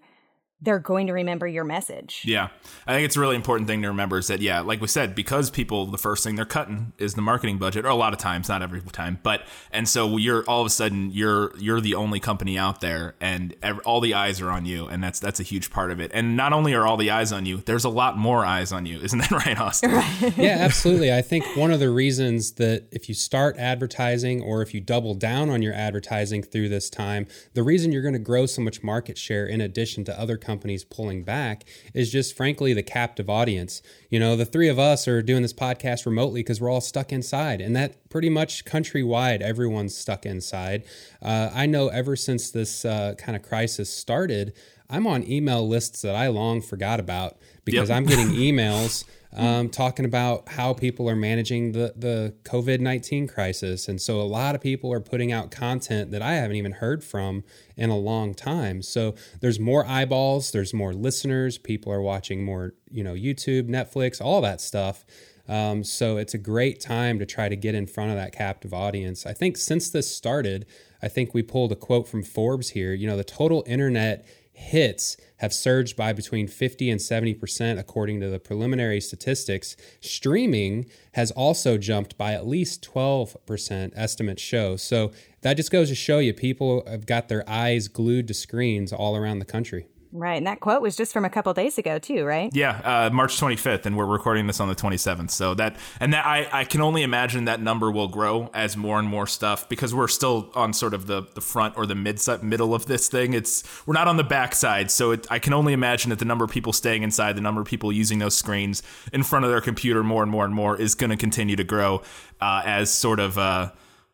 they're 0.61 0.79
going 0.79 1.07
to 1.07 1.13
remember 1.13 1.45
your 1.47 1.65
message. 1.65 2.23
Yeah. 2.25 2.47
I 2.87 2.93
think 2.93 3.05
it's 3.05 3.17
a 3.17 3.19
really 3.19 3.35
important 3.35 3.67
thing 3.67 3.81
to 3.81 3.89
remember 3.89 4.17
is 4.17 4.27
that, 4.27 4.41
yeah, 4.41 4.61
like 4.61 4.79
we 4.79 4.87
said, 4.87 5.13
because 5.13 5.49
people, 5.49 5.85
the 5.85 5.97
first 5.97 6.23
thing 6.23 6.35
they're 6.35 6.45
cutting 6.45 6.93
is 6.97 7.13
the 7.13 7.21
marketing 7.21 7.57
budget, 7.57 7.85
or 7.85 7.89
a 7.89 7.95
lot 7.95 8.13
of 8.13 8.19
times, 8.19 8.47
not 8.47 8.61
every 8.61 8.81
time, 8.81 9.19
but, 9.21 9.41
and 9.71 9.89
so 9.89 10.15
you're 10.15 10.43
all 10.45 10.61
of 10.61 10.67
a 10.67 10.69
sudden, 10.69 11.11
you're, 11.11 11.55
you're 11.57 11.81
the 11.81 11.93
only 11.93 12.21
company 12.21 12.57
out 12.57 12.79
there 12.79 13.15
and 13.19 13.53
every, 13.61 13.83
all 13.83 13.99
the 13.99 14.13
eyes 14.13 14.39
are 14.39 14.49
on 14.49 14.65
you. 14.65 14.87
And 14.87 15.03
that's, 15.03 15.19
that's 15.19 15.41
a 15.41 15.43
huge 15.43 15.71
part 15.71 15.91
of 15.91 15.99
it. 15.99 16.09
And 16.13 16.37
not 16.37 16.53
only 16.53 16.73
are 16.73 16.87
all 16.87 16.97
the 16.97 17.11
eyes 17.11 17.33
on 17.33 17.45
you, 17.45 17.57
there's 17.57 17.85
a 17.85 17.89
lot 17.89 18.17
more 18.17 18.45
eyes 18.45 18.71
on 18.71 18.85
you. 18.85 18.99
Isn't 19.03 19.19
that 19.19 19.31
right, 19.31 19.59
Austin? 19.59 19.91
yeah, 20.37 20.57
absolutely. 20.59 21.13
I 21.13 21.21
think 21.21 21.45
one 21.57 21.71
of 21.71 21.81
the 21.81 21.89
reasons 21.89 22.53
that 22.53 22.87
if 22.91 23.09
you 23.09 23.13
start 23.13 23.57
advertising 23.57 24.41
or 24.41 24.61
if 24.61 24.73
you 24.73 24.79
double 24.79 25.15
down 25.15 25.49
on 25.49 25.61
your 25.61 25.73
advertising 25.73 26.43
through 26.43 26.69
this 26.69 26.89
time, 26.89 27.27
the 27.53 27.63
reason 27.63 27.91
you're 27.91 28.01
going 28.01 28.13
to 28.13 28.19
grow 28.19 28.45
so 28.45 28.61
much 28.61 28.81
market 28.81 29.17
share 29.17 29.45
in 29.45 29.59
addition 29.59 30.05
to 30.05 30.19
other 30.19 30.37
companies 30.45 30.83
pulling 30.83 31.23
back 31.23 31.65
is 31.93 32.11
just 32.11 32.35
frankly 32.37 32.73
the 32.73 32.83
captive 32.83 33.29
audience. 33.29 33.81
You 34.09 34.19
know, 34.19 34.35
the 34.35 34.45
three 34.45 34.69
of 34.69 34.77
us 34.79 35.07
are 35.07 35.21
doing 35.21 35.41
this 35.41 35.53
podcast 35.53 36.05
remotely 36.05 36.41
because 36.41 36.61
we're 36.61 36.69
all 36.69 36.81
stuck 36.81 37.11
inside, 37.11 37.61
and 37.61 37.75
that 37.75 38.09
pretty 38.09 38.29
much 38.29 38.65
countrywide, 38.65 39.41
everyone's 39.41 39.95
stuck 39.95 40.25
inside. 40.25 40.83
Uh, 41.21 41.49
I 41.53 41.65
know 41.65 41.89
ever 41.89 42.15
since 42.15 42.51
this 42.51 42.85
uh, 42.85 43.15
kind 43.17 43.35
of 43.35 43.41
crisis 43.41 43.89
started, 43.89 44.53
I'm 44.89 45.07
on 45.07 45.27
email 45.29 45.67
lists 45.67 46.01
that 46.03 46.15
I 46.15 46.27
long 46.27 46.61
forgot 46.61 46.99
about 46.99 47.37
because 47.63 47.89
yep. 47.89 47.97
I'm 47.97 48.05
getting 48.05 48.29
emails 48.29 49.03
um, 49.35 49.69
talking 49.69 50.05
about 50.05 50.47
how 50.49 50.73
people 50.73 51.09
are 51.09 51.15
managing 51.15 51.73
the, 51.73 51.93
the 51.95 52.33
COVID 52.43 52.79
19 52.79 53.27
crisis. 53.27 53.87
And 53.87 54.01
so 54.01 54.19
a 54.21 54.23
lot 54.23 54.55
of 54.55 54.61
people 54.61 54.91
are 54.93 55.01
putting 55.01 55.31
out 55.31 55.51
content 55.51 56.11
that 56.11 56.21
I 56.21 56.35
haven't 56.35 56.55
even 56.55 56.73
heard 56.73 57.03
from 57.03 57.43
in 57.75 57.89
a 57.89 57.97
long 57.97 58.33
time. 58.33 58.81
So 58.81 59.15
there's 59.41 59.59
more 59.59 59.85
eyeballs, 59.85 60.51
there's 60.51 60.73
more 60.73 60.93
listeners, 60.93 61.57
people 61.57 61.91
are 61.91 62.01
watching 62.01 62.45
more, 62.45 62.73
you 62.89 63.03
know, 63.03 63.13
YouTube, 63.13 63.67
Netflix, 63.69 64.21
all 64.21 64.41
that 64.41 64.61
stuff. 64.61 65.05
Um, 65.47 65.83
so 65.83 66.17
it's 66.17 66.33
a 66.33 66.39
great 66.39 66.79
time 66.79 67.19
to 67.19 67.25
try 67.25 67.49
to 67.49 67.55
get 67.55 67.75
in 67.75 67.85
front 67.85 68.11
of 68.11 68.17
that 68.17 68.31
captive 68.31 68.73
audience. 68.73 69.25
I 69.25 69.33
think 69.33 69.57
since 69.57 69.89
this 69.89 70.09
started, 70.09 70.65
I 71.03 71.07
think 71.07 71.33
we 71.33 71.43
pulled 71.43 71.71
a 71.71 71.75
quote 71.75 72.07
from 72.07 72.23
Forbes 72.23 72.69
here. 72.69 72.93
You 72.93 73.05
know, 73.05 73.17
the 73.17 73.23
total 73.23 73.63
internet 73.67 74.25
hits 74.55 75.17
have 75.37 75.53
surged 75.53 75.95
by 75.95 76.13
between 76.13 76.47
50 76.47 76.89
and 76.89 76.99
70%, 76.99 77.77
according 77.77 78.21
to 78.21 78.29
the 78.29 78.39
preliminary 78.39 79.01
statistics. 79.01 79.75
Streaming 79.99 80.85
has 81.13 81.31
also 81.31 81.77
jumped 81.77 82.17
by 82.17 82.33
at 82.33 82.47
least 82.47 82.89
12%, 82.89 83.91
estimates 83.95 84.41
show. 84.41 84.75
So 84.77 85.11
that 85.41 85.57
just 85.57 85.71
goes 85.71 85.89
to 85.89 85.95
show 85.95 86.19
you 86.19 86.33
people 86.33 86.83
have 86.87 87.05
got 87.05 87.27
their 87.27 87.47
eyes 87.49 87.87
glued 87.87 88.27
to 88.29 88.33
screens 88.33 88.93
all 88.93 89.15
around 89.15 89.39
the 89.39 89.45
country. 89.45 89.87
Right, 90.17 90.37
and 90.37 90.47
that 90.47 90.61
quote 90.61 90.81
was 90.81 90.95
just 90.95 91.11
from 91.11 91.25
a 91.25 91.29
couple 91.29 91.53
days 91.53 91.77
ago 91.77 91.99
too, 91.99 92.23
right? 92.23 92.49
Yeah, 92.53 92.79
uh, 92.85 93.09
March 93.09 93.37
25th, 93.37 93.85
and 93.85 93.97
we're 93.97 94.05
recording 94.05 94.47
this 94.47 94.61
on 94.61 94.69
the 94.69 94.75
27th. 94.75 95.29
So 95.29 95.53
that 95.55 95.75
and 95.99 96.13
that 96.13 96.25
I, 96.25 96.47
I 96.53 96.63
can 96.63 96.79
only 96.79 97.03
imagine 97.03 97.45
that 97.45 97.59
number 97.59 97.91
will 97.91 98.07
grow 98.07 98.49
as 98.53 98.77
more 98.77 98.97
and 98.97 99.09
more 99.09 99.27
stuff 99.27 99.67
because 99.67 99.93
we're 99.93 100.07
still 100.07 100.51
on 100.55 100.71
sort 100.71 100.93
of 100.93 101.07
the, 101.07 101.27
the 101.33 101.41
front 101.41 101.77
or 101.77 101.85
the 101.85 101.95
mid 101.95 102.21
middle 102.41 102.73
of 102.73 102.85
this 102.85 103.09
thing. 103.09 103.33
It's 103.33 103.63
we're 103.85 103.93
not 103.93 104.07
on 104.07 104.15
the 104.15 104.23
backside. 104.23 104.89
so 104.89 105.11
it, 105.11 105.27
I 105.29 105.37
can 105.37 105.51
only 105.51 105.73
imagine 105.73 106.11
that 106.11 106.19
the 106.19 106.25
number 106.25 106.45
of 106.45 106.51
people 106.51 106.71
staying 106.71 107.03
inside, 107.03 107.35
the 107.35 107.41
number 107.41 107.59
of 107.59 107.67
people 107.67 107.91
using 107.91 108.19
those 108.19 108.37
screens 108.37 108.83
in 109.11 109.21
front 109.21 109.43
of 109.43 109.51
their 109.51 109.61
computer 109.61 110.01
more 110.01 110.23
and 110.23 110.31
more 110.31 110.45
and 110.45 110.55
more 110.55 110.79
is 110.79 110.95
going 110.95 111.09
to 111.09 111.17
continue 111.17 111.57
to 111.57 111.65
grow 111.65 112.01
uh, 112.39 112.61
as 112.63 112.89
sort 112.89 113.19
of 113.19 113.37
uh, 113.37 113.71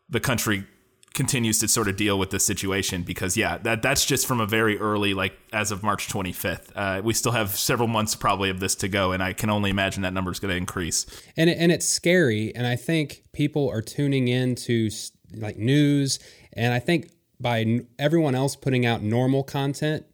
the 0.09 0.19
country 0.19 0.65
continues 1.13 1.59
to 1.59 1.67
sort 1.67 1.89
of 1.89 1.97
deal 1.97 2.17
with 2.17 2.29
this 2.29 2.45
situation 2.45 3.03
because 3.03 3.35
yeah 3.35 3.57
that 3.57 3.81
that's 3.81 4.05
just 4.05 4.25
from 4.25 4.39
a 4.39 4.45
very 4.45 4.79
early 4.79 5.13
like 5.13 5.33
as 5.51 5.69
of 5.69 5.83
march 5.83 6.07
25th 6.07 6.71
uh, 6.75 7.01
we 7.03 7.13
still 7.13 7.33
have 7.33 7.49
several 7.49 7.87
months 7.87 8.15
probably 8.15 8.49
of 8.49 8.61
this 8.61 8.75
to 8.75 8.87
go 8.87 9.11
and 9.11 9.21
i 9.21 9.33
can 9.33 9.49
only 9.49 9.69
imagine 9.69 10.03
that 10.03 10.13
number 10.13 10.31
is 10.31 10.39
going 10.39 10.51
to 10.51 10.55
increase. 10.55 11.05
And, 11.35 11.49
and 11.49 11.71
it's 11.71 11.87
scary 11.87 12.55
and 12.55 12.65
i 12.65 12.77
think 12.77 13.23
people 13.33 13.69
are 13.69 13.81
tuning 13.81 14.29
into 14.29 14.89
like 15.35 15.57
news 15.57 16.19
and 16.53 16.73
i 16.73 16.79
think 16.79 17.11
by 17.39 17.81
everyone 17.99 18.35
else 18.35 18.55
putting 18.55 18.85
out 18.85 19.01
normal 19.01 19.43
content 19.43 20.05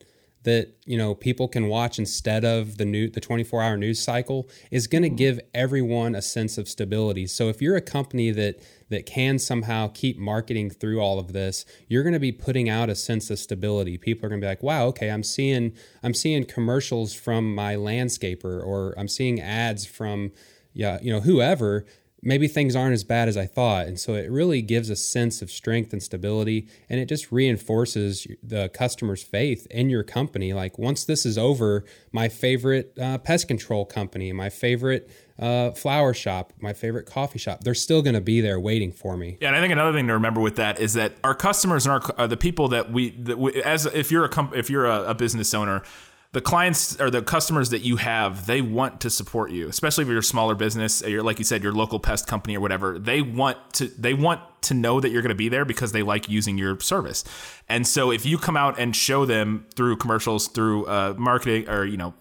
that 0.44 0.75
you 0.86 0.98
know 0.98 1.13
people 1.13 1.48
can 1.48 1.67
watch 1.67 2.00
instead 2.00 2.46
of 2.46 2.77
the 2.77 2.86
new 2.86 3.10
the 3.10 3.20
24 3.20 3.62
hour 3.62 3.77
news 3.77 4.01
cycle 4.01 4.48
is 4.72 4.88
going 4.88 5.01
to 5.01 5.10
mm-hmm. 5.10 5.17
give 5.17 5.39
everyone 5.53 6.15
a 6.15 6.22
sense 6.22 6.58
of 6.58 6.70
stability. 6.70 7.27
So 7.27 7.50
if 7.50 7.62
you're 7.62 7.75
a 7.75 7.82
company 7.82 8.32
that 8.32 8.60
that 8.89 9.06
can 9.06 9.38
somehow 9.38 9.89
keep 9.94 10.17
marketing 10.17 10.70
through 10.70 11.01
all 11.01 11.20
of 11.20 11.34
this 11.34 11.65
you're 11.89 12.03
going 12.03 12.13
to 12.13 12.20
be 12.20 12.32
putting 12.32 12.70
out 12.70 12.89
a 12.89 12.96
sense 12.96 13.29
of 13.29 13.38
stability. 13.38 13.98
People 13.98 14.25
are 14.25 14.29
going 14.29 14.39
to 14.39 14.46
be 14.46 14.50
like 14.50 14.63
wow 14.63 14.86
okay 14.88 15.10
i'm 15.10 15.24
seeing 15.24 15.74
i'm 16.03 16.13
seeing 16.13 16.46
commercials 16.46 17.13
from 17.13 17.53
my 17.53 17.75
landscaper 17.75 18.63
or 18.65 18.94
i'm 18.98 19.08
seeing 19.08 19.41
ads 19.41 19.86
from 19.86 20.32
yeah 20.74 20.98
you 21.01 21.12
know 21.12 21.20
whoever 21.20 21.86
maybe 22.21 22.47
things 22.47 22.75
aren't 22.75 22.93
as 22.93 23.03
bad 23.03 23.27
as 23.27 23.38
I 23.38 23.45
thought. 23.45 23.88
And 23.88 24.00
so 24.00 24.13
it 24.13 24.31
really 24.31 24.62
gives 24.62 24.89
a 24.89 24.95
sense 24.95 25.41
of 25.41 25.51
strength 25.51 25.93
and 25.93 26.01
stability. 26.01 26.67
And 26.89 27.00
it 27.00 27.07
just 27.07 27.31
reinforces 27.31 28.27
the 28.41 28.69
customer's 28.69 29.24
faith 29.24 29.67
in 29.69 29.89
your 29.89 30.03
company. 30.03 30.53
Like 30.53 30.77
once 30.77 31.05
this 31.05 31.25
is 31.25 31.38
over, 31.38 31.86
my 32.12 32.27
favorite 32.27 32.97
uh, 33.00 33.19
pest 33.19 33.47
control 33.47 33.86
company, 33.86 34.31
my 34.33 34.50
favorite 34.50 35.09
uh, 35.39 35.71
flower 35.71 36.13
shop, 36.13 36.53
my 36.59 36.74
favorite 36.74 37.05
coffee 37.05 37.39
shop, 37.39 37.63
they're 37.63 37.75
still 37.75 38.01
going 38.01 38.15
to 38.15 38.21
be 38.21 38.41
there 38.41 38.59
waiting 38.59 38.91
for 38.91 39.15
me. 39.15 39.38
Yeah, 39.39 39.50
and 39.50 39.57
I 39.57 39.62
think 39.62 39.71
another 39.71 39.93
thing 39.93 40.07
to 40.07 40.13
remember 40.13 40.41
with 40.41 40.55
that 40.55 40.79
is 40.79 40.93
that 40.93 41.13
our 41.24 41.36
customers 41.36 41.86
and 41.86 41.93
our 41.93 42.01
are 42.17 42.27
the 42.27 42.38
people 42.38 42.69
that 42.69 42.91
we, 42.91 43.12
that 43.12 43.38
we 43.38 43.62
as 43.62 43.86
if 43.86 44.12
you're 44.12 44.25
a 44.25 44.29
comp, 44.29 44.55
if 44.55 44.69
you're 44.69 44.86
a, 44.86 45.09
a 45.09 45.13
business 45.13 45.53
owner, 45.53 45.83
the 46.34 46.41
clients 46.41 47.00
or 47.00 47.10
the 47.10 47.22
customers 47.22 47.69
that 47.69 47.81
you 47.81 47.96
have, 47.98 48.46
they 48.46 48.62
want 48.62 49.01
to 49.01 49.10
support 49.10 49.51
you, 49.51 49.69
especially 49.69 50.03
if 50.03 50.10
you're 50.10 50.19
a 50.19 50.24
smaller 50.24 50.55
business, 50.55 51.01
you're 51.01 51.24
like 51.24 51.39
you 51.39 51.46
said, 51.46 51.63
your 51.63 51.74
local 51.74 52.00
pest 52.00 52.27
company 52.27 52.57
or 52.57 52.60
whatever. 52.60 53.00
They 53.00 53.22
want 53.22 53.57
to 53.75 53.88
they 53.88 54.13
want 54.13 54.41
to 54.63 54.74
know 54.74 55.00
that 55.00 55.10
you're 55.10 55.22
going 55.22 55.29
to 55.29 55.36
be 55.36 55.50
there 55.50 55.65
because 55.65 55.93
they 55.93 56.03
like 56.03 56.27
using 56.27 56.57
your 56.57 56.79
service. 56.79 57.24
And 57.69 57.88
so 57.88 58.12
if 58.12 58.25
you 58.25 58.38
come 58.38 58.57
out 58.57 58.77
and 58.77 58.96
show 58.96 59.25
them 59.25 59.65
through 59.75 59.98
commercials, 59.98 60.48
through 60.48 60.86
uh, 60.86 61.15
marketing, 61.17 61.69
or 61.69 61.86
you 61.86 61.98
know 61.98 62.13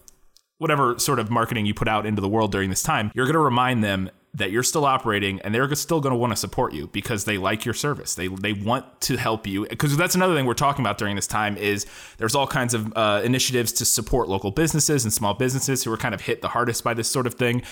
whatever 0.59 0.99
sort 0.99 1.19
of 1.19 1.31
marketing 1.31 1.67
you 1.67 1.75
put 1.75 1.89
out 1.89 2.07
into 2.07 2.23
the 2.23 2.29
world 2.29 2.53
during 2.53 2.71
this 2.71 2.83
time, 2.83 3.11
you're 3.15 3.27
going 3.27 3.35
to 3.35 3.41
remind 3.41 3.83
them 3.83 4.11
that 4.37 4.51
you're 4.51 4.63
still 4.63 4.85
operating 4.85 5.41
and 5.41 5.55
they're 5.55 5.75
still 5.75 6.01
going 6.01 6.13
to 6.13 6.17
want 6.17 6.31
to 6.31 6.37
support 6.37 6.75
you 6.75 6.89
because 6.89 7.25
they 7.25 7.39
like 7.39 7.65
your 7.65 7.75
service. 7.75 8.15
They 8.15 8.29
they 8.29 8.53
want 8.53 9.01
to 9.03 9.17
help 9.17 9.47
you 9.47 9.67
because 9.67 9.97
that's 9.97 10.15
another 10.15 10.35
thing 10.35 10.45
we're 10.45 10.55
talking 10.55 10.85
about 10.85 10.99
during 10.99 11.17
this 11.17 11.27
time 11.27 11.57
is 11.57 11.87
there's 12.19 12.35
all 12.35 12.47
kinds 12.47 12.75
of 12.75 12.93
uh, 12.97 13.23
initiatives 13.25 13.73
to 13.73 13.85
support 13.85 14.29
local 14.29 14.51
businesses 14.51 15.05
and 15.05 15.13
small 15.13 15.33
businesses 15.35 15.85
who 15.85 15.93
are 15.93 15.97
kind 15.97 16.15
of 16.15 16.21
hit 16.21 16.43
the 16.43 16.49
hardest 16.49 16.85
by 16.85 16.93
this 16.93 17.09
sort 17.09 17.27
of 17.27 17.35
thing, 17.35 17.63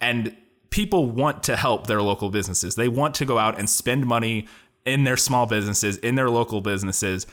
and 0.00 0.36
people 0.68 1.06
want 1.06 1.42
to 1.44 1.56
help 1.56 1.86
their 1.86 2.02
local 2.02 2.30
businesses. 2.30 2.74
They 2.74 2.88
want 2.88 3.14
to 3.16 3.24
go 3.24 3.38
out 3.38 3.58
and 3.58 3.68
spend 3.68 4.06
money 4.06 4.48
in 4.84 5.04
their 5.04 5.16
small 5.16 5.46
businesses, 5.46 5.96
in 5.98 6.14
their 6.14 6.28
local 6.28 6.60
businesses. 6.60 7.26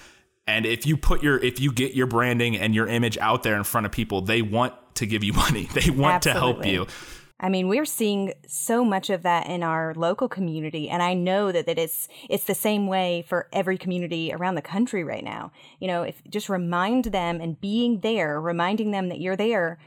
And 0.47 0.65
if 0.65 0.85
you 0.85 0.95
put 0.95 1.21
your 1.21 1.37
if 1.37 1.59
you 1.59 1.73
get 1.73 1.95
your 1.95 2.07
branding 2.07 2.55
and 2.55 2.73
your 2.73 2.87
image 2.87 3.17
out 3.17 3.43
there 3.43 3.57
in 3.57 3.65
front 3.65 3.85
of 3.85 3.91
people, 3.91 4.21
they 4.21 4.41
want 4.41 4.73
to 4.95 5.05
give 5.05 5.23
you 5.23 5.33
money. 5.45 5.67
They 5.73 5.89
want 5.89 6.25
Absolutely. 6.27 6.71
to 6.71 6.75
help 6.77 6.89
you. 6.89 7.18
I 7.39 7.47
mean, 7.47 7.69
we're 7.69 7.85
seeing 7.85 8.33
so 8.47 8.83
much 8.83 9.09
of 9.09 9.23
that 9.23 9.47
in 9.47 9.63
our 9.63 9.93
local 9.95 10.27
community, 10.27 10.89
and 10.89 11.01
I 11.01 11.13
know 11.13 11.51
that, 11.51 11.65
that 11.67 11.79
it's 11.79 12.09
it's 12.29 12.43
the 12.43 12.55
same 12.55 12.87
way 12.87 13.23
for 13.27 13.47
every 13.53 13.77
community 13.77 14.33
around 14.33 14.55
the 14.55 14.61
country 14.61 15.03
right 15.03 15.23
now. 15.23 15.51
You 15.79 15.87
know, 15.87 16.03
if 16.03 16.21
just 16.29 16.49
remind 16.49 17.05
them 17.05 17.39
and 17.39 17.59
being 17.59 18.01
there, 18.01 18.41
reminding 18.41 18.91
them 18.91 19.07
that 19.09 19.21
you're 19.21 19.37
there 19.37 19.79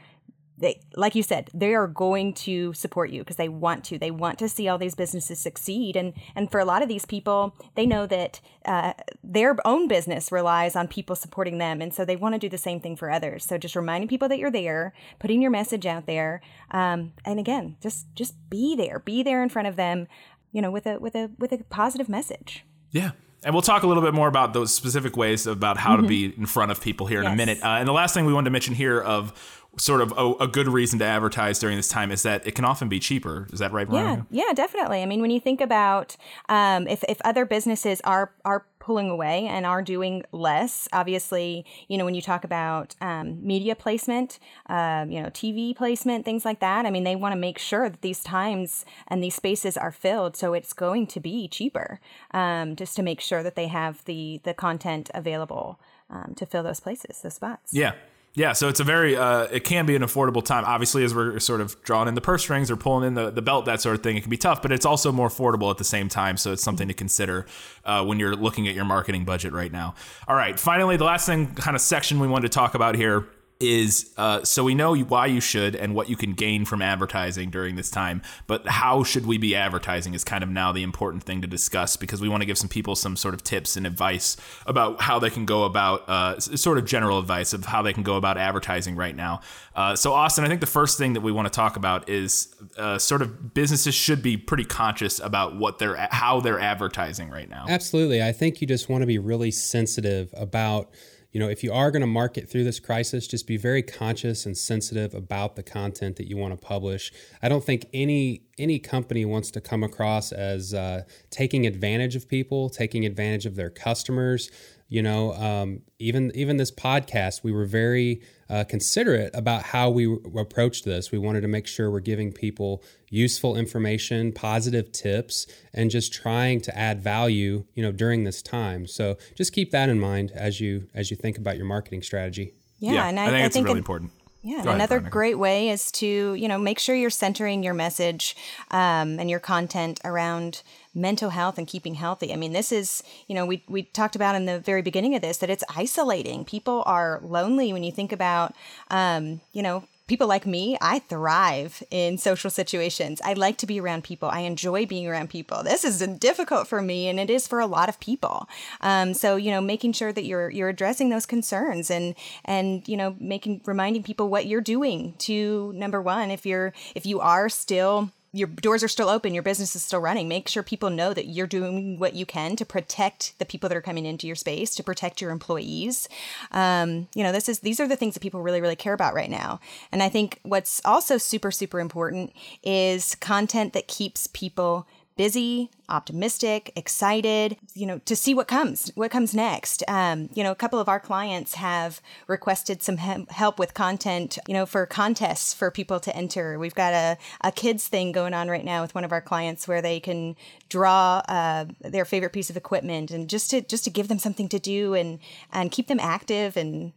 they 0.63 0.79
like 0.95 1.13
you 1.13 1.21
said 1.21 1.49
they 1.53 1.75
are 1.75 1.87
going 1.87 2.33
to 2.33 2.73
support 2.73 3.09
you 3.09 3.19
because 3.21 3.35
they 3.35 3.49
want 3.49 3.83
to. 3.85 3.99
They 3.99 4.11
want 4.11 4.39
to 4.39 4.47
see 4.49 4.67
all 4.67 4.77
these 4.77 4.95
businesses 4.95 5.37
succeed. 5.37 5.95
And 5.95 6.13
and 6.35 6.49
for 6.49 6.59
a 6.59 6.65
lot 6.65 6.81
of 6.81 6.87
these 6.87 7.05
people 7.05 7.55
they 7.75 7.85
know 7.85 8.07
that 8.07 8.39
uh, 8.65 8.93
their 9.23 9.55
own 9.67 9.87
business 9.87 10.31
relies 10.31 10.75
on 10.75 10.87
people 10.87 11.15
supporting 11.15 11.57
them. 11.57 11.81
And 11.81 11.93
so 11.93 12.05
they 12.05 12.15
want 12.15 12.33
to 12.33 12.39
do 12.39 12.49
the 12.49 12.57
same 12.57 12.79
thing 12.79 12.95
for 12.95 13.11
others. 13.11 13.45
So 13.45 13.57
just 13.57 13.75
reminding 13.75 14.07
people 14.07 14.29
that 14.29 14.39
you're 14.39 14.49
there 14.49 14.93
putting 15.19 15.41
your 15.41 15.51
message 15.51 15.85
out 15.85 16.05
there 16.05 16.41
um, 16.71 17.11
and 17.25 17.39
again 17.39 17.75
just 17.81 18.07
just 18.15 18.33
be 18.49 18.75
there. 18.75 18.99
Be 18.99 19.21
there 19.21 19.43
in 19.43 19.49
front 19.49 19.67
of 19.67 19.75
them 19.75 20.07
you 20.53 20.61
know 20.61 20.71
with 20.71 20.87
a 20.87 20.97
with 20.97 21.15
a 21.15 21.29
with 21.37 21.51
a 21.51 21.57
positive 21.65 22.07
message. 22.07 22.65
Yeah. 22.91 23.11
And 23.45 23.53
we'll 23.53 23.61
talk 23.61 23.83
a 23.83 23.87
little 23.87 24.03
bit 24.03 24.13
more 24.13 24.29
about 24.29 24.53
those 24.53 24.73
specific 24.73 25.17
ways 25.17 25.47
about 25.47 25.77
how 25.77 25.93
mm-hmm. 25.93 26.03
to 26.03 26.07
be 26.07 26.25
in 26.37 26.45
front 26.45 26.71
of 26.71 26.79
people 26.79 27.07
here 27.07 27.19
in 27.19 27.25
yes. 27.25 27.33
a 27.33 27.35
minute. 27.35 27.59
Uh, 27.61 27.75
and 27.79 27.87
the 27.87 27.91
last 27.91 28.13
thing 28.13 28.25
we 28.25 28.33
wanted 28.33 28.45
to 28.45 28.51
mention 28.51 28.73
here 28.73 29.01
of 29.01 29.33
sort 29.77 30.01
of 30.01 30.13
a, 30.15 30.43
a, 30.43 30.47
good 30.47 30.67
reason 30.67 30.99
to 30.99 31.05
advertise 31.05 31.57
during 31.57 31.77
this 31.77 31.87
time 31.87 32.11
is 32.11 32.23
that 32.23 32.45
it 32.45 32.53
can 32.53 32.63
often 32.63 32.89
be 32.89 32.99
cheaper. 32.99 33.47
Is 33.51 33.59
that 33.59 33.71
right, 33.71 33.87
Veronica? 33.87 34.27
Yeah, 34.29 34.43
yeah, 34.47 34.53
definitely. 34.53 35.01
I 35.01 35.05
mean, 35.05 35.21
when 35.21 35.31
you 35.31 35.39
think 35.39 35.61
about 35.61 36.15
um, 36.47 36.87
if, 36.87 37.03
if 37.09 37.19
other 37.25 37.45
businesses 37.45 37.99
are 38.01 38.31
are 38.45 38.65
pulling 38.79 39.09
away 39.09 39.47
and 39.47 39.65
are 39.65 39.81
doing 39.81 40.23
less, 40.33 40.89
obviously, 40.91 41.65
you 41.87 41.97
know, 41.97 42.03
when 42.03 42.13
you 42.13 42.21
talk 42.21 42.43
about 42.43 42.95
um, 42.99 43.45
media 43.45 43.75
placement, 43.75 44.39
um, 44.67 45.09
you 45.09 45.21
know, 45.21 45.29
TV 45.29 45.75
placement, 45.75 46.25
things 46.25 46.43
like 46.43 46.59
that. 46.59 46.85
I 46.85 46.91
mean, 46.91 47.05
they 47.05 47.15
want 47.15 47.31
to 47.31 47.39
make 47.39 47.57
sure 47.57 47.89
that 47.89 48.01
these 48.01 48.21
times 48.21 48.85
and 49.07 49.23
these 49.23 49.35
spaces 49.35 49.77
are 49.77 49.91
filled, 49.91 50.35
so 50.35 50.53
it's 50.53 50.73
going 50.73 51.07
to 51.07 51.19
be 51.19 51.47
cheaper, 51.47 51.99
um, 52.31 52.75
just 52.75 52.95
to 52.97 53.01
make 53.01 53.21
sure 53.21 53.41
that 53.41 53.55
they 53.55 53.67
have 53.67 54.05
the 54.05 54.39
the 54.43 54.53
content 54.53 55.09
available 55.13 55.79
um, 56.09 56.33
to 56.35 56.45
fill 56.45 56.63
those 56.63 56.79
places, 56.79 57.21
those 57.21 57.33
spots. 57.33 57.73
Yeah. 57.73 57.93
Yeah, 58.35 58.53
so 58.53 58.67
it's 58.67 58.79
a 58.79 58.83
very 58.83 59.15
uh, 59.15 59.43
it 59.51 59.63
can 59.63 59.85
be 59.85 59.95
an 59.95 60.01
affordable 60.01 60.43
time. 60.43 60.65
Obviously, 60.65 61.03
as 61.03 61.13
we're 61.13 61.37
sort 61.37 61.61
of 61.61 61.79
drawing 61.83 62.07
in 62.07 62.15
the 62.15 62.21
purse 62.21 62.41
strings 62.41 62.71
or 62.71 62.75
pulling 62.75 63.07
in 63.07 63.13
the, 63.13 63.29
the 63.29 63.43
belt, 63.43 63.65
that 63.65 63.79
sort 63.79 63.95
of 63.95 64.01
thing, 64.01 64.17
it 64.17 64.21
can 64.21 64.31
be 64.31 64.37
tough, 64.37 64.59
but 64.59 64.71
it's 64.71 64.87
also 64.87 65.11
more 65.11 65.29
affordable 65.29 65.69
at 65.69 65.77
the 65.77 65.83
same 65.83 66.09
time. 66.09 66.37
So 66.37 66.51
it's 66.51 66.63
something 66.63 66.87
to 66.87 66.95
consider 66.95 67.45
uh, 67.85 68.03
when 68.03 68.19
you're 68.19 68.35
looking 68.35 68.67
at 68.67 68.73
your 68.73 68.85
marketing 68.85 69.23
budget 69.23 69.53
right 69.53 69.71
now. 69.71 69.93
All 70.27 70.35
right, 70.35 70.59
finally, 70.59 70.97
the 70.97 71.03
last 71.03 71.27
thing 71.27 71.53
kind 71.53 71.75
of 71.75 71.81
section 71.81 72.19
we 72.19 72.27
wanted 72.27 72.51
to 72.51 72.55
talk 72.55 72.73
about 72.73 72.95
here 72.95 73.27
is 73.59 74.13
uh, 74.17 74.43
so 74.43 74.63
we 74.63 74.75
know 74.75 74.95
why 74.95 75.25
you 75.25 75.39
should 75.39 75.75
and 75.75 75.95
what 75.95 76.09
you 76.09 76.15
can 76.15 76.33
gain 76.33 76.65
from 76.65 76.81
advertising 76.81 77.49
during 77.49 77.75
this 77.75 77.89
time, 77.89 78.21
but 78.47 78.67
how 78.67 79.03
should 79.03 79.25
we 79.25 79.37
be 79.37 79.55
advertising 79.55 80.13
is 80.13 80.23
kind 80.23 80.43
of 80.43 80.49
now 80.49 80.71
the 80.71 80.83
important 80.83 81.23
thing 81.23 81.41
to 81.41 81.47
discuss 81.47 81.95
because 81.95 82.21
we 82.21 82.27
want 82.27 82.41
to 82.41 82.45
give 82.45 82.57
some 82.57 82.69
people 82.69 82.95
some 82.95 83.15
sort 83.15 83.33
of 83.33 83.43
tips 83.43 83.75
and 83.75 83.87
advice 83.87 84.37
about 84.65 85.01
how 85.01 85.19
they 85.19 85.29
can 85.29 85.45
go 85.45 85.63
about 85.63 86.07
uh, 86.09 86.39
sort 86.39 86.77
of 86.77 86.85
general 86.85 87.19
advice 87.19 87.53
of 87.53 87.65
how 87.65 87.81
they 87.81 87.93
can 87.93 88.03
go 88.03 88.15
about 88.15 88.37
advertising 88.37 88.95
right 88.95 89.15
now. 89.15 89.39
Uh, 89.75 89.95
so, 89.95 90.13
Austin, 90.13 90.43
I 90.43 90.47
think 90.47 90.61
the 90.61 90.67
first 90.67 90.97
thing 90.97 91.13
that 91.13 91.21
we 91.21 91.31
want 91.31 91.47
to 91.47 91.53
talk 91.53 91.77
about 91.77 92.09
is 92.09 92.53
uh, 92.77 92.97
sort 92.97 93.21
of 93.21 93.53
businesses 93.53 93.95
should 93.95 94.21
be 94.21 94.37
pretty 94.37 94.65
conscious 94.65 95.19
about 95.19 95.55
what 95.55 95.79
they're 95.79 96.07
how 96.11 96.39
they're 96.39 96.59
advertising 96.59 97.29
right 97.29 97.49
now. 97.49 97.65
Absolutely, 97.67 98.21
I 98.21 98.31
think 98.31 98.61
you 98.61 98.67
just 98.67 98.89
want 98.89 99.01
to 99.01 99.07
be 99.07 99.19
really 99.19 99.51
sensitive 99.51 100.33
about 100.35 100.91
you 101.33 101.39
know, 101.39 101.49
if 101.49 101.63
you 101.63 101.73
are 101.73 101.89
going 101.89 102.01
to 102.01 102.07
market 102.07 102.47
through 102.47 102.63
this 102.63 102.79
crisis, 102.79 103.27
just 103.27 103.47
be 103.47 103.57
very 103.57 103.81
conscious 103.81 104.45
and 104.45 104.55
sensitive 104.55 105.15
about 105.15 105.55
the 105.55 105.63
content 105.63 106.15
that 106.17 106.29
you 106.29 106.37
want 106.37 106.53
to 106.53 106.57
publish. 106.57 107.11
I 107.41 107.49
don't 107.49 107.63
think 107.63 107.87
any 107.91 108.43
any 108.59 108.77
company 108.77 109.25
wants 109.25 109.49
to 109.49 109.59
come 109.59 109.83
across 109.83 110.31
as 110.31 110.75
uh, 110.75 111.01
taking 111.31 111.65
advantage 111.65 112.15
of 112.15 112.29
people, 112.29 112.69
taking 112.69 113.03
advantage 113.03 113.47
of 113.47 113.55
their 113.55 113.71
customers. 113.71 114.51
You 114.93 115.01
know, 115.01 115.33
um, 115.33 115.81
even 115.97 116.31
even 116.35 116.57
this 116.57 116.69
podcast, 116.69 117.43
we 117.43 117.51
were 117.51 117.65
very 117.65 118.21
uh, 118.47 118.63
considerate 118.63 119.31
about 119.33 119.63
how 119.63 119.89
we 119.89 120.05
approached 120.37 120.85
this. 120.85 121.11
We 121.11 121.17
wanted 121.17 121.41
to 121.41 121.47
make 121.47 121.65
sure 121.65 121.89
we're 121.89 121.99
giving 121.99 122.31
people 122.31 122.83
useful 123.09 123.55
information, 123.55 124.31
positive 124.33 124.91
tips, 124.91 125.47
and 125.73 125.89
just 125.89 126.13
trying 126.13 126.61
to 126.61 126.77
add 126.77 127.01
value, 127.01 127.65
you 127.73 127.81
know, 127.81 127.91
during 127.91 128.23
this 128.23 128.43
time. 128.43 128.85
So 128.85 129.17
just 129.33 129.51
keep 129.51 129.71
that 129.71 129.89
in 129.89 129.99
mind 129.99 130.31
as 130.35 130.61
you 130.61 130.87
as 130.93 131.09
you 131.09 131.17
think 131.17 131.39
about 131.39 131.57
your 131.57 131.65
marketing 131.65 132.03
strategy. 132.03 132.53
Yeah, 132.77 132.93
yeah 132.93 133.07
and 133.07 133.19
I, 133.19 133.25
I 133.25 133.29
think 133.31 133.45
it's 133.47 133.57
really 133.57 133.79
important. 133.79 134.11
Yeah, 134.43 134.65
ahead, 134.65 134.75
another 134.75 134.95
Veronica. 134.97 135.09
great 135.09 135.39
way 135.39 135.69
is 135.69 135.91
to 135.93 136.33
you 136.35 136.47
know 136.47 136.57
make 136.57 136.79
sure 136.79 136.95
you're 136.95 137.09
centering 137.09 137.63
your 137.63 137.73
message 137.73 138.35
um, 138.71 139.19
and 139.19 139.29
your 139.29 139.39
content 139.39 139.99
around 140.03 140.61
mental 140.95 141.29
health 141.31 141.57
and 141.57 141.67
keeping 141.67 141.95
healthy. 141.95 142.31
I 142.31 142.35
mean, 142.35 142.53
this 142.53 142.71
is, 142.71 143.01
you 143.27 143.35
know, 143.35 143.45
we, 143.45 143.63
we 143.67 143.83
talked 143.83 144.15
about 144.15 144.35
in 144.35 144.45
the 144.45 144.59
very 144.59 144.81
beginning 144.81 145.15
of 145.15 145.21
this 145.21 145.37
that 145.37 145.49
it's 145.49 145.63
isolating. 145.75 146.45
People 146.45 146.83
are 146.85 147.19
lonely 147.23 147.73
when 147.73 147.83
you 147.83 147.91
think 147.91 148.11
about, 148.11 148.53
um, 148.91 149.41
you 149.53 149.63
know, 149.63 149.85
people 150.13 150.27
like 150.27 150.45
me, 150.45 150.77
I 150.79 150.99
thrive 150.99 151.81
in 151.89 152.19
social 152.19 152.51
situations. 152.51 153.19
I 153.25 153.33
like 153.33 153.57
to 153.57 153.65
be 153.65 153.79
around 153.79 154.03
people. 154.03 154.29
I 154.29 154.41
enjoy 154.41 154.85
being 154.85 155.07
around 155.07 155.31
people. 155.31 155.63
This 155.63 155.83
is 155.83 156.05
difficult 156.19 156.67
for 156.67 156.83
me, 156.83 157.07
and 157.07 157.19
it 157.19 157.31
is 157.31 157.47
for 157.47 157.59
a 157.59 157.65
lot 157.65 157.89
of 157.89 157.99
people. 157.99 158.47
Um, 158.81 159.15
so 159.15 159.37
you 159.37 159.49
know, 159.49 159.59
making 159.59 159.93
sure 159.93 160.13
that 160.13 160.23
you're 160.23 160.51
you're 160.51 160.69
addressing 160.69 161.09
those 161.09 161.25
concerns 161.25 161.89
and 161.89 162.13
and 162.45 162.87
you 162.87 162.95
know, 162.95 163.15
making 163.19 163.61
reminding 163.65 164.03
people 164.03 164.29
what 164.29 164.45
you're 164.45 164.61
doing 164.61 165.15
to 165.19 165.73
number 165.73 165.99
one, 165.99 166.29
if 166.29 166.45
you're 166.45 166.73
if 166.93 167.07
you 167.07 167.19
are 167.19 167.49
still 167.49 168.11
your 168.33 168.47
doors 168.47 168.83
are 168.83 168.87
still 168.87 169.09
open, 169.09 169.33
your 169.33 169.43
business 169.43 169.75
is 169.75 169.83
still 169.83 169.99
running. 169.99 170.27
Make 170.27 170.47
sure 170.47 170.63
people 170.63 170.89
know 170.89 171.13
that 171.13 171.27
you're 171.27 171.45
doing 171.45 171.99
what 171.99 172.15
you 172.15 172.25
can 172.25 172.55
to 172.55 172.65
protect 172.65 173.37
the 173.37 173.45
people 173.45 173.69
that 173.69 173.77
are 173.77 173.81
coming 173.81 174.05
into 174.05 174.25
your 174.25 174.35
space, 174.35 174.73
to 174.75 174.83
protect 174.83 175.21
your 175.21 175.29
employees. 175.29 176.09
Um, 176.51 177.07
you 177.13 177.21
know, 177.21 177.31
this 177.31 177.47
is 177.47 177.59
these 177.59 177.79
are 177.79 177.87
the 177.87 177.95
things 177.95 178.15
that 178.15 178.21
people 178.21 178.41
really, 178.41 178.59
really 178.59 178.75
care 178.75 178.93
about 178.93 179.13
right 179.13 179.29
now. 179.29 179.59
And 179.91 180.01
I 180.01 180.09
think 180.09 180.39
what's 180.41 180.81
also 180.83 181.17
super, 181.19 181.51
super 181.51 181.79
important 181.79 182.33
is 182.63 183.13
content 183.15 183.73
that 183.73 183.87
keeps 183.87 184.25
people 184.27 184.87
busy, 185.15 185.69
optimistic, 185.89 186.71
excited, 186.75 187.57
you 187.73 187.85
know, 187.85 187.99
to 187.99 188.15
see 188.15 188.33
what 188.33 188.47
comes, 188.47 188.91
what 188.95 189.11
comes 189.11 189.35
next. 189.35 189.83
Um, 189.87 190.29
you 190.33 190.43
know, 190.43 190.51
a 190.51 190.55
couple 190.55 190.79
of 190.79 190.89
our 190.89 190.99
clients 190.99 191.55
have 191.55 192.01
requested 192.27 192.81
some 192.81 192.97
he- 192.97 193.25
help 193.29 193.59
with 193.59 193.73
content, 193.73 194.37
you 194.47 194.53
know, 194.53 194.65
for 194.65 194.85
contests 194.85 195.53
for 195.53 195.69
people 195.69 195.99
to 195.99 196.15
enter. 196.15 196.57
We've 196.57 196.75
got 196.75 196.93
a, 196.93 197.17
a 197.41 197.51
kids 197.51 197.87
thing 197.87 198.11
going 198.11 198.33
on 198.33 198.49
right 198.49 198.65
now 198.65 198.81
with 198.81 198.95
one 198.95 199.03
of 199.03 199.11
our 199.11 199.21
clients 199.21 199.67
where 199.67 199.81
they 199.81 199.99
can 199.99 200.35
draw 200.69 201.21
uh, 201.27 201.65
their 201.81 202.05
favorite 202.05 202.33
piece 202.33 202.49
of 202.49 202.57
equipment 202.57 203.11
and 203.11 203.29
just 203.29 203.51
to 203.51 203.61
just 203.61 203.83
to 203.83 203.89
give 203.89 204.07
them 204.07 204.19
something 204.19 204.49
to 204.49 204.59
do 204.59 204.93
and 204.93 205.19
and 205.51 205.71
keep 205.71 205.87
them 205.87 205.99
active 205.99 206.57
and 206.57 206.93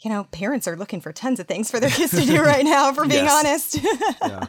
you 0.00 0.10
know, 0.10 0.24
parents 0.30 0.68
are 0.68 0.76
looking 0.76 1.00
for 1.00 1.12
tons 1.12 1.40
of 1.40 1.48
things 1.48 1.70
for 1.70 1.80
their 1.80 1.90
kids 1.90 2.12
to 2.12 2.24
do 2.24 2.40
right 2.44 2.64
now, 2.64 2.92
for 2.92 3.04
being 3.06 3.26
honest. 3.26 3.80
yeah. 4.22 4.46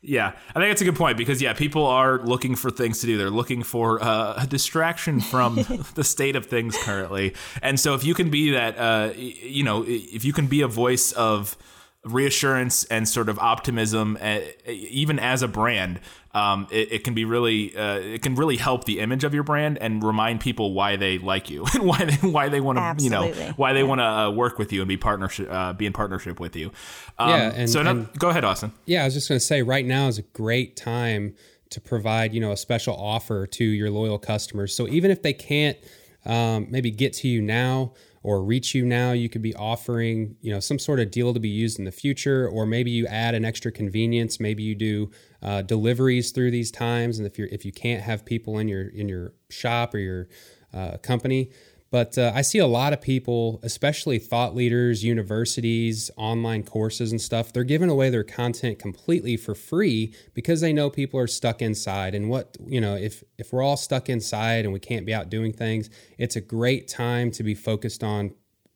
Yeah, 0.00 0.32
I 0.54 0.60
think 0.60 0.70
it's 0.70 0.80
a 0.80 0.84
good 0.84 0.94
point 0.94 1.18
because 1.18 1.42
yeah, 1.42 1.54
people 1.54 1.84
are 1.84 2.18
looking 2.18 2.54
for 2.54 2.70
things 2.70 3.00
to 3.00 3.06
do. 3.06 3.18
They're 3.18 3.30
looking 3.30 3.64
for 3.64 4.02
uh, 4.02 4.34
a 4.42 4.46
distraction 4.46 5.20
from 5.20 5.56
the 5.94 6.04
state 6.04 6.36
of 6.36 6.46
things 6.46 6.76
currently, 6.82 7.34
and 7.62 7.80
so 7.80 7.94
if 7.94 8.04
you 8.04 8.14
can 8.14 8.30
be 8.30 8.52
that, 8.52 8.78
uh, 8.78 9.12
you 9.16 9.64
know, 9.64 9.84
if 9.86 10.24
you 10.24 10.32
can 10.32 10.46
be 10.46 10.60
a 10.62 10.68
voice 10.68 11.10
of 11.12 11.56
reassurance 12.04 12.84
and 12.84 13.08
sort 13.08 13.28
of 13.28 13.38
optimism, 13.38 14.16
uh, 14.20 14.40
even 14.66 15.18
as 15.18 15.42
a 15.42 15.48
brand, 15.48 16.00
um, 16.32 16.66
it, 16.70 16.92
it, 16.92 17.04
can 17.04 17.14
be 17.14 17.24
really 17.24 17.76
uh, 17.76 17.96
it 17.96 18.22
can 18.22 18.34
really 18.34 18.56
help 18.56 18.84
the 18.84 19.00
image 19.00 19.24
of 19.24 19.34
your 19.34 19.42
brand 19.42 19.78
and 19.78 20.02
remind 20.02 20.40
people 20.40 20.72
why 20.72 20.96
they 20.96 21.18
like 21.18 21.50
you 21.50 21.64
and 21.74 21.84
why 21.84 22.04
they 22.04 22.28
why 22.28 22.48
they 22.48 22.60
want 22.60 22.78
to 22.78 23.04
you 23.04 23.10
know 23.10 23.32
why 23.56 23.72
they 23.72 23.80
yeah. 23.80 23.86
want 23.86 24.00
to 24.00 24.04
uh, 24.04 24.30
work 24.30 24.58
with 24.58 24.72
you 24.72 24.80
and 24.80 24.88
be 24.88 24.96
partnership 24.96 25.48
uh, 25.50 25.72
be 25.72 25.86
in 25.86 25.92
partnership 25.92 26.38
with 26.38 26.54
you. 26.54 26.70
Um, 27.18 27.30
yeah, 27.30 27.52
and, 27.54 27.70
so 27.70 27.82
no, 27.82 27.90
and, 27.90 28.18
go 28.18 28.28
ahead, 28.28 28.44
Austin. 28.44 28.72
Yeah, 28.86 29.02
I 29.02 29.04
was 29.06 29.14
just 29.14 29.28
going 29.28 29.38
to 29.38 29.44
say 29.44 29.62
right 29.62 29.84
now 29.84 30.06
is 30.06 30.18
a 30.18 30.22
great 30.22 30.76
time 30.76 31.34
to 31.70 31.80
provide 31.80 32.32
you 32.32 32.40
know 32.40 32.52
a 32.52 32.56
special 32.56 32.94
offer 32.94 33.46
to 33.46 33.64
your 33.64 33.90
loyal 33.90 34.18
customers. 34.18 34.74
So 34.74 34.86
even 34.88 35.10
if 35.10 35.22
they 35.22 35.32
can't 35.32 35.78
um, 36.24 36.66
maybe 36.70 36.90
get 36.90 37.14
to 37.14 37.28
you 37.28 37.40
now 37.40 37.94
or 38.22 38.42
reach 38.42 38.74
you 38.74 38.84
now 38.84 39.12
you 39.12 39.28
could 39.28 39.42
be 39.42 39.54
offering 39.54 40.36
you 40.40 40.52
know 40.52 40.60
some 40.60 40.78
sort 40.78 41.00
of 41.00 41.10
deal 41.10 41.32
to 41.34 41.40
be 41.40 41.48
used 41.48 41.78
in 41.78 41.84
the 41.84 41.92
future 41.92 42.48
or 42.48 42.66
maybe 42.66 42.90
you 42.90 43.06
add 43.06 43.34
an 43.34 43.44
extra 43.44 43.72
convenience. 43.72 44.40
Maybe 44.40 44.62
you 44.62 44.74
do 44.74 45.10
uh, 45.42 45.62
deliveries 45.62 46.30
through 46.30 46.50
these 46.50 46.70
times. 46.70 47.18
And 47.18 47.26
if 47.26 47.38
you're 47.38 47.48
if 47.48 47.64
you 47.64 47.72
can't 47.72 48.02
have 48.02 48.24
people 48.24 48.58
in 48.58 48.68
your 48.68 48.88
in 48.88 49.08
your 49.08 49.34
shop 49.50 49.94
or 49.94 49.98
your 49.98 50.28
uh, 50.74 50.98
company 50.98 51.50
but 51.90 52.18
uh, 52.18 52.32
I 52.34 52.42
see 52.42 52.58
a 52.58 52.66
lot 52.66 52.92
of 52.92 53.00
people, 53.00 53.60
especially 53.62 54.18
thought 54.18 54.54
leaders, 54.54 55.04
universities, 55.04 56.10
online 56.16 56.62
courses, 56.62 57.12
and 57.12 57.20
stuff, 57.20 57.52
they're 57.52 57.64
giving 57.64 57.88
away 57.88 58.10
their 58.10 58.24
content 58.24 58.78
completely 58.78 59.38
for 59.38 59.54
free 59.54 60.14
because 60.34 60.60
they 60.60 60.72
know 60.72 60.90
people 60.90 61.18
are 61.18 61.26
stuck 61.26 61.62
inside. 61.62 62.14
And 62.14 62.28
what, 62.28 62.58
you 62.66 62.80
know, 62.80 62.94
if, 62.94 63.24
if 63.38 63.52
we're 63.52 63.62
all 63.62 63.78
stuck 63.78 64.10
inside 64.10 64.64
and 64.64 64.72
we 64.72 64.80
can't 64.80 65.06
be 65.06 65.14
out 65.14 65.30
doing 65.30 65.52
things, 65.52 65.88
it's 66.18 66.36
a 66.36 66.42
great 66.42 66.88
time 66.88 67.30
to 67.32 67.42
be 67.42 67.54
focused 67.54 68.04
on 68.04 68.32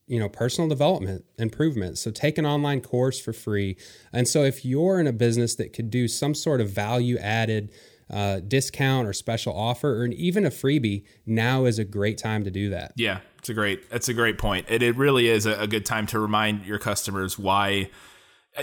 you 0.08 0.18
know 0.18 0.28
personal 0.28 0.68
development 0.68 1.24
improvement 1.38 1.96
so 1.96 2.10
take 2.10 2.36
an 2.36 2.44
online 2.44 2.80
course 2.80 3.20
for 3.20 3.32
free 3.32 3.76
and 4.12 4.26
so 4.26 4.42
if 4.42 4.64
you're 4.64 4.98
in 4.98 5.06
a 5.06 5.12
business 5.12 5.54
that 5.54 5.72
could 5.72 5.90
do 5.90 6.08
some 6.08 6.34
sort 6.34 6.60
of 6.60 6.68
value 6.68 7.16
added 7.18 7.70
uh, 8.12 8.40
discount 8.40 9.08
or 9.08 9.12
special 9.12 9.56
offer 9.56 10.02
or 10.02 10.06
even 10.06 10.44
a 10.44 10.50
freebie, 10.50 11.04
now 11.26 11.64
is 11.64 11.78
a 11.78 11.84
great 11.84 12.18
time 12.18 12.44
to 12.44 12.50
do 12.50 12.70
that. 12.70 12.92
Yeah, 12.96 13.20
it's 13.38 13.48
a 13.48 13.54
great 13.54 13.90
that's 13.90 14.08
a 14.08 14.14
great 14.14 14.38
point. 14.38 14.66
It, 14.68 14.82
it 14.82 14.96
really 14.96 15.28
is 15.28 15.46
a, 15.46 15.60
a 15.60 15.66
good 15.66 15.86
time 15.86 16.06
to 16.08 16.20
remind 16.20 16.64
your 16.64 16.78
customers 16.78 17.38
why 17.38 17.90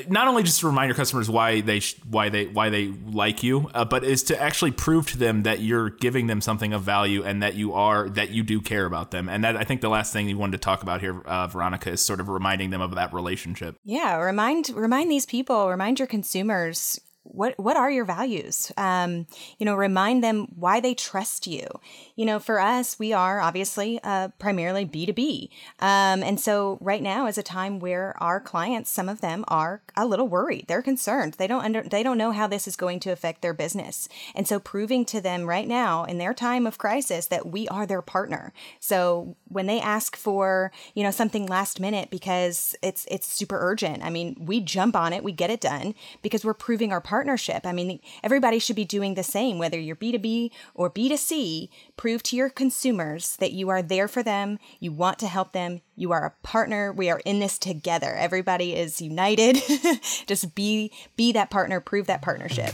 not 0.07 0.27
only 0.27 0.43
just 0.43 0.59
to 0.59 0.67
remind 0.67 0.87
your 0.87 0.95
customers 0.95 1.29
why 1.29 1.61
they 1.61 1.79
sh- 1.79 1.99
why 2.07 2.29
they 2.29 2.45
why 2.45 2.69
they 2.69 2.87
like 2.87 3.41
you, 3.41 3.69
uh, 3.73 3.83
but 3.83 4.03
is 4.03 4.21
to 4.23 4.39
actually 4.39 4.71
prove 4.71 5.09
to 5.11 5.17
them 5.17 5.43
that 5.43 5.61
you're 5.61 5.89
giving 5.89 6.27
them 6.27 6.41
something 6.41 6.73
of 6.73 6.83
value 6.83 7.23
and 7.23 7.41
that 7.41 7.55
you 7.55 7.73
are 7.73 8.07
that 8.09 8.29
you 8.29 8.43
do 8.43 8.61
care 8.61 8.85
about 8.85 9.11
them. 9.11 9.27
And 9.27 9.43
that 9.43 9.57
I 9.57 9.63
think 9.63 9.81
the 9.81 9.89
last 9.89 10.13
thing 10.13 10.29
you 10.29 10.37
wanted 10.37 10.53
to 10.53 10.57
talk 10.59 10.83
about 10.83 11.01
here, 11.01 11.21
uh, 11.21 11.47
Veronica, 11.47 11.91
is 11.91 12.01
sort 12.01 12.19
of 12.19 12.29
reminding 12.29 12.69
them 12.69 12.81
of 12.81 12.95
that 12.95 13.13
relationship. 13.13 13.77
Yeah, 13.83 14.17
remind 14.17 14.69
remind 14.69 15.09
these 15.09 15.25
people, 15.25 15.69
remind 15.69 15.97
your 15.99 16.07
consumers 16.07 16.99
what 17.29 17.57
what 17.59 17.77
are 17.77 17.91
your 17.91 18.05
values? 18.05 18.71
Um, 18.77 19.27
you 19.57 19.65
know 19.65 19.75
remind 19.75 20.23
them 20.23 20.47
why 20.55 20.79
they 20.79 20.93
trust 20.93 21.47
you. 21.47 21.67
You 22.15 22.25
know 22.25 22.39
for 22.39 22.59
us 22.59 22.99
we 22.99 23.13
are 23.13 23.39
obviously 23.39 23.99
uh, 24.03 24.29
primarily 24.39 24.85
b2b 24.85 25.49
um, 25.79 26.23
and 26.23 26.39
so 26.39 26.77
right 26.81 27.01
now 27.01 27.27
is 27.27 27.37
a 27.37 27.43
time 27.43 27.79
where 27.79 28.15
our 28.21 28.39
clients 28.39 28.89
some 28.89 29.09
of 29.09 29.21
them 29.21 29.45
are 29.47 29.81
a 29.95 30.05
little 30.05 30.27
worried. 30.27 30.65
They're 30.67 30.81
concerned. 30.81 31.35
They 31.35 31.47
don't 31.47 31.63
under 31.63 31.83
they 31.83 32.03
don't 32.03 32.17
know 32.17 32.31
how 32.31 32.47
this 32.47 32.67
is 32.67 32.75
going 32.75 32.99
to 33.01 33.11
affect 33.11 33.41
their 33.41 33.53
business. 33.53 34.09
And 34.35 34.47
so 34.47 34.59
proving 34.59 35.05
to 35.05 35.21
them 35.21 35.45
right 35.45 35.67
now 35.67 36.03
in 36.03 36.17
their 36.17 36.33
time 36.33 36.65
of 36.65 36.77
crisis 36.77 37.27
that 37.27 37.47
we 37.47 37.67
are 37.67 37.85
their 37.85 38.01
partner. 38.01 38.53
So 38.79 39.35
when 39.47 39.65
they 39.65 39.79
ask 39.79 40.15
for 40.15 40.71
you 40.93 41.03
know 41.03 41.11
something 41.11 41.45
last 41.45 41.79
minute 41.79 42.09
because 42.09 42.75
it's 42.81 43.05
it's 43.09 43.27
super 43.27 43.57
urgent 43.59 44.03
i 44.03 44.09
mean 44.09 44.35
we 44.39 44.59
jump 44.59 44.95
on 44.95 45.13
it. 45.13 45.23
We 45.23 45.31
get 45.31 45.49
it 45.49 45.61
done 45.61 45.95
because 46.21 46.45
we're 46.45 46.53
proving 46.53 46.91
our 46.91 47.01
partnership. 47.19 47.65
I 47.65 47.73
mean, 47.73 47.99
everybody 48.23 48.59
should 48.59 48.77
be 48.77 48.85
doing 48.85 49.15
the 49.15 49.23
same, 49.23 49.57
whether 49.57 49.77
you're 49.77 49.97
B2B 49.97 50.51
or 50.73 50.89
B2C. 50.89 51.67
Prove 51.97 52.23
to 52.23 52.37
your 52.37 52.49
consumers 52.49 53.35
that 53.41 53.51
you 53.51 53.67
are 53.67 53.81
there 53.81 54.07
for 54.07 54.23
them, 54.23 54.57
you 54.79 54.93
want 54.93 55.19
to 55.19 55.27
help 55.27 55.51
them, 55.51 55.81
you 55.97 56.13
are 56.13 56.25
a 56.27 56.47
partner, 56.47 56.93
we 56.93 57.09
are 57.09 57.19
in 57.25 57.39
this 57.39 57.59
together. 57.59 58.15
Everybody 58.15 58.73
is 58.73 59.01
united. 59.01 59.57
Just 60.27 60.55
be 60.55 60.93
be 61.17 61.33
that 61.33 61.49
partner, 61.49 61.81
prove 61.81 62.07
that 62.07 62.21
partnership. 62.21 62.73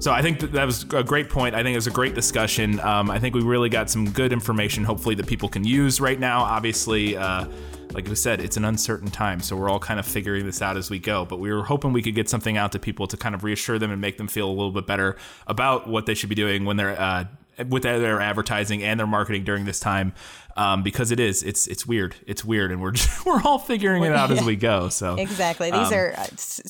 So 0.00 0.10
I 0.10 0.22
think 0.22 0.40
that, 0.40 0.50
that 0.54 0.64
was 0.64 0.82
a 0.92 1.04
great 1.04 1.30
point. 1.30 1.54
I 1.54 1.62
think 1.62 1.74
it 1.74 1.78
was 1.78 1.86
a 1.86 1.92
great 1.92 2.16
discussion. 2.16 2.80
Um, 2.80 3.12
I 3.12 3.20
think 3.20 3.36
we 3.36 3.42
really 3.42 3.68
got 3.68 3.90
some 3.90 4.10
good 4.10 4.32
information, 4.32 4.82
hopefully, 4.82 5.14
that 5.14 5.28
people 5.28 5.48
can 5.48 5.62
use 5.62 6.00
right 6.00 6.18
now. 6.18 6.40
Obviously, 6.40 7.16
uh, 7.16 7.46
like 7.92 8.06
we 8.06 8.14
said, 8.14 8.40
it's 8.40 8.56
an 8.56 8.64
uncertain 8.64 9.10
time, 9.10 9.40
so 9.40 9.56
we're 9.56 9.68
all 9.68 9.78
kind 9.78 9.98
of 9.98 10.06
figuring 10.06 10.44
this 10.44 10.60
out 10.60 10.76
as 10.76 10.90
we 10.90 10.98
go. 10.98 11.24
But 11.24 11.38
we 11.38 11.52
were 11.52 11.64
hoping 11.64 11.92
we 11.92 12.02
could 12.02 12.14
get 12.14 12.28
something 12.28 12.56
out 12.56 12.72
to 12.72 12.78
people 12.78 13.06
to 13.06 13.16
kind 13.16 13.34
of 13.34 13.44
reassure 13.44 13.78
them 13.78 13.90
and 13.90 14.00
make 14.00 14.18
them 14.18 14.28
feel 14.28 14.48
a 14.48 14.52
little 14.52 14.72
bit 14.72 14.86
better 14.86 15.16
about 15.46 15.88
what 15.88 16.06
they 16.06 16.14
should 16.14 16.28
be 16.28 16.34
doing 16.34 16.64
when 16.64 16.76
they're 16.76 17.00
uh, 17.00 17.24
with 17.68 17.82
their 17.82 18.20
advertising 18.20 18.82
and 18.82 18.98
their 18.98 19.06
marketing 19.06 19.44
during 19.44 19.64
this 19.64 19.80
time 19.80 20.12
um, 20.58 20.82
because 20.82 21.12
it 21.12 21.20
is 21.20 21.44
it's 21.44 21.68
it's 21.68 21.86
weird 21.86 22.16
it's 22.26 22.44
weird 22.44 22.72
and 22.72 22.82
we're 22.82 22.90
just, 22.92 23.24
we're 23.24 23.40
all 23.42 23.58
figuring 23.58 24.02
it 24.02 24.12
out 24.12 24.28
yeah. 24.28 24.36
as 24.36 24.44
we 24.44 24.56
go 24.56 24.88
so 24.88 25.14
exactly 25.14 25.70
these 25.70 25.86
um, 25.86 25.94
are 25.94 26.14
uh, 26.18 26.26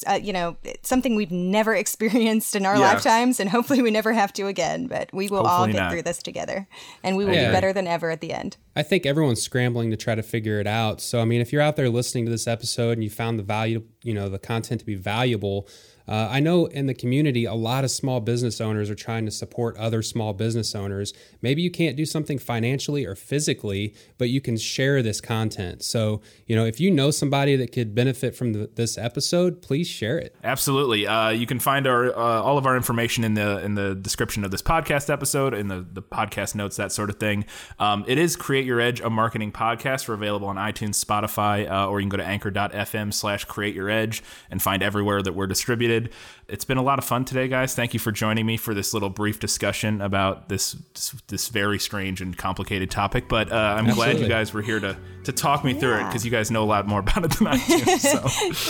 uh, 0.06 0.14
you 0.14 0.32
know 0.32 0.56
something 0.82 1.16
we've 1.16 1.32
never 1.32 1.74
experienced 1.84 2.54
in 2.54 2.66
our 2.66 2.74
yeah. 2.74 2.92
lifetimes 2.92 3.40
and 3.40 3.48
hopefully 3.48 3.80
we 3.80 3.90
never 3.90 4.12
have 4.12 4.32
to 4.32 4.46
again 4.46 4.86
but 4.86 5.10
we 5.12 5.28
will 5.28 5.38
hopefully 5.38 5.58
all 5.58 5.66
get 5.66 5.78
not. 5.78 5.90
through 5.90 6.02
this 6.02 6.22
together 6.22 6.68
and 7.02 7.16
we 7.16 7.24
will 7.24 7.34
yeah. 7.34 7.48
be 7.48 7.52
better 7.52 7.72
than 7.72 7.86
ever 7.86 8.10
at 8.10 8.20
the 8.20 8.32
end 8.32 8.56
I 8.76 8.82
think 8.82 9.06
everyone's 9.06 9.42
scrambling 9.42 9.90
to 9.90 9.96
try 9.96 10.14
to 10.14 10.22
figure 10.22 10.60
it 10.60 10.66
out 10.66 11.00
so 11.00 11.20
I 11.20 11.24
mean 11.24 11.40
if 11.40 11.52
you're 11.52 11.62
out 11.62 11.76
there 11.76 11.88
listening 11.88 12.26
to 12.26 12.30
this 12.30 12.46
episode 12.46 12.92
and 12.92 13.02
you 13.02 13.10
found 13.10 13.38
the 13.38 13.42
value 13.42 13.84
you 14.02 14.12
know 14.12 14.28
the 14.28 14.38
content 14.38 14.80
to 14.80 14.86
be 14.86 14.96
valuable 14.96 15.66
uh, 16.08 16.28
I 16.30 16.40
know 16.40 16.66
in 16.66 16.86
the 16.86 16.94
community, 16.94 17.44
a 17.44 17.54
lot 17.54 17.84
of 17.84 17.90
small 17.90 18.20
business 18.20 18.60
owners 18.60 18.88
are 18.88 18.94
trying 18.94 19.26
to 19.26 19.30
support 19.30 19.76
other 19.76 20.00
small 20.00 20.32
business 20.32 20.74
owners. 20.74 21.12
Maybe 21.42 21.60
you 21.60 21.70
can't 21.70 21.96
do 21.96 22.06
something 22.06 22.38
financially 22.38 23.04
or 23.04 23.14
physically, 23.14 23.94
but 24.16 24.30
you 24.30 24.40
can 24.40 24.56
share 24.56 25.02
this 25.02 25.20
content. 25.20 25.84
So, 25.84 26.22
you 26.46 26.56
know, 26.56 26.64
if 26.64 26.80
you 26.80 26.90
know 26.90 27.10
somebody 27.10 27.56
that 27.56 27.72
could 27.72 27.94
benefit 27.94 28.34
from 28.34 28.54
the, 28.54 28.70
this 28.74 28.96
episode, 28.96 29.60
please 29.60 29.86
share 29.86 30.18
it. 30.18 30.34
Absolutely. 30.42 31.06
Uh, 31.06 31.28
you 31.28 31.46
can 31.46 31.58
find 31.58 31.86
our 31.86 32.06
uh, 32.06 32.42
all 32.42 32.56
of 32.56 32.64
our 32.64 32.76
information 32.76 33.22
in 33.22 33.34
the 33.34 33.62
in 33.62 33.74
the 33.74 33.94
description 33.94 34.44
of 34.44 34.50
this 34.50 34.62
podcast 34.62 35.10
episode, 35.10 35.52
in 35.52 35.68
the 35.68 35.86
the 35.92 36.02
podcast 36.02 36.54
notes, 36.54 36.76
that 36.76 36.90
sort 36.90 37.10
of 37.10 37.16
thing. 37.16 37.44
Um, 37.78 38.04
it 38.08 38.16
is 38.16 38.34
Create 38.34 38.64
Your 38.64 38.80
Edge, 38.80 39.00
a 39.00 39.10
marketing 39.10 39.52
podcast. 39.52 40.08
We're 40.08 40.14
available 40.14 40.48
on 40.48 40.56
iTunes, 40.56 41.04
Spotify, 41.04 41.70
uh, 41.70 41.88
or 41.88 42.00
you 42.00 42.04
can 42.04 42.10
go 42.10 42.16
to 42.16 42.26
anchor.fm 42.26 43.12
slash 43.12 43.44
create 43.44 43.74
your 43.74 43.90
edge 43.90 44.22
and 44.50 44.62
find 44.62 44.82
everywhere 44.82 45.20
that 45.22 45.34
we're 45.34 45.46
distributed 45.46 45.97
did. 46.00 46.10
It's 46.48 46.64
been 46.64 46.78
a 46.78 46.82
lot 46.82 46.98
of 46.98 47.04
fun 47.04 47.24
today, 47.24 47.46
guys. 47.48 47.74
Thank 47.74 47.92
you 47.92 48.00
for 48.00 48.10
joining 48.10 48.46
me 48.46 48.56
for 48.56 48.72
this 48.72 48.94
little 48.94 49.10
brief 49.10 49.38
discussion 49.38 50.00
about 50.00 50.48
this 50.48 50.72
this, 50.94 51.10
this 51.28 51.48
very 51.48 51.78
strange 51.78 52.20
and 52.20 52.36
complicated 52.36 52.90
topic. 52.90 53.28
But 53.28 53.52
uh, 53.52 53.54
I'm 53.54 53.86
Absolutely. 53.86 54.12
glad 54.14 54.22
you 54.22 54.28
guys 54.28 54.54
were 54.54 54.62
here 54.62 54.80
to 54.80 54.96
to 55.24 55.32
talk 55.32 55.62
me 55.62 55.72
yeah. 55.72 55.80
through 55.80 55.94
it 55.96 56.04
because 56.06 56.24
you 56.24 56.30
guys 56.30 56.50
know 56.50 56.62
a 56.62 56.64
lot 56.64 56.86
more 56.86 57.00
about 57.00 57.24
it 57.24 57.30
than 57.32 57.48
I 57.48 57.56
do. 57.66 57.98
So. 57.98 58.24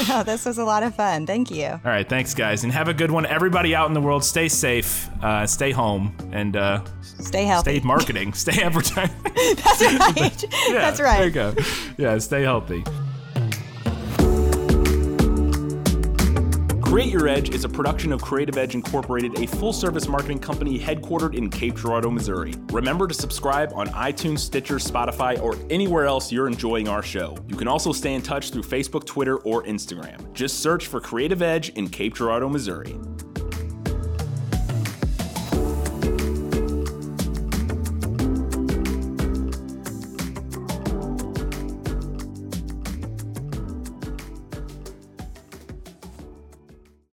no, 0.08 0.22
this 0.22 0.46
was 0.46 0.58
a 0.58 0.64
lot 0.64 0.82
of 0.82 0.94
fun. 0.94 1.26
Thank 1.26 1.50
you. 1.50 1.66
All 1.66 1.80
right, 1.84 2.08
thanks, 2.08 2.34
guys, 2.34 2.64
and 2.64 2.72
have 2.72 2.88
a 2.88 2.94
good 2.94 3.10
one. 3.10 3.26
Everybody 3.26 3.74
out 3.74 3.86
in 3.88 3.94
the 3.94 4.00
world, 4.00 4.24
stay 4.24 4.48
safe, 4.48 5.08
uh, 5.22 5.46
stay 5.46 5.70
home, 5.70 6.16
and 6.32 6.56
uh, 6.56 6.82
stay 7.02 7.44
healthy. 7.44 7.78
Stay 7.78 7.86
marketing, 7.86 8.32
stay 8.32 8.62
advertising. 8.62 9.14
That's 9.22 9.82
right. 9.82 10.44
yeah, 10.68 10.72
That's 10.72 11.00
right. 11.00 11.32
There 11.32 11.52
you 11.52 11.54
go. 11.54 11.54
Yeah, 11.98 12.18
stay 12.18 12.42
healthy. 12.42 12.84
Create 16.88 17.12
Your 17.12 17.28
Edge 17.28 17.50
is 17.50 17.66
a 17.66 17.68
production 17.68 18.14
of 18.14 18.22
Creative 18.22 18.56
Edge 18.56 18.74
Incorporated, 18.74 19.38
a 19.38 19.46
full 19.46 19.74
service 19.74 20.08
marketing 20.08 20.38
company 20.38 20.78
headquartered 20.78 21.34
in 21.36 21.50
Cape 21.50 21.76
Girardeau, 21.76 22.10
Missouri. 22.10 22.54
Remember 22.72 23.06
to 23.06 23.12
subscribe 23.12 23.74
on 23.74 23.88
iTunes, 23.88 24.38
Stitcher, 24.38 24.76
Spotify, 24.76 25.38
or 25.38 25.54
anywhere 25.68 26.06
else 26.06 26.32
you're 26.32 26.46
enjoying 26.46 26.88
our 26.88 27.02
show. 27.02 27.36
You 27.46 27.56
can 27.56 27.68
also 27.68 27.92
stay 27.92 28.14
in 28.14 28.22
touch 28.22 28.52
through 28.52 28.62
Facebook, 28.62 29.04
Twitter, 29.04 29.36
or 29.40 29.64
Instagram. 29.64 30.32
Just 30.32 30.60
search 30.60 30.86
for 30.86 30.98
Creative 30.98 31.42
Edge 31.42 31.68
in 31.70 31.90
Cape 31.90 32.14
Girardeau, 32.14 32.48
Missouri. 32.48 32.98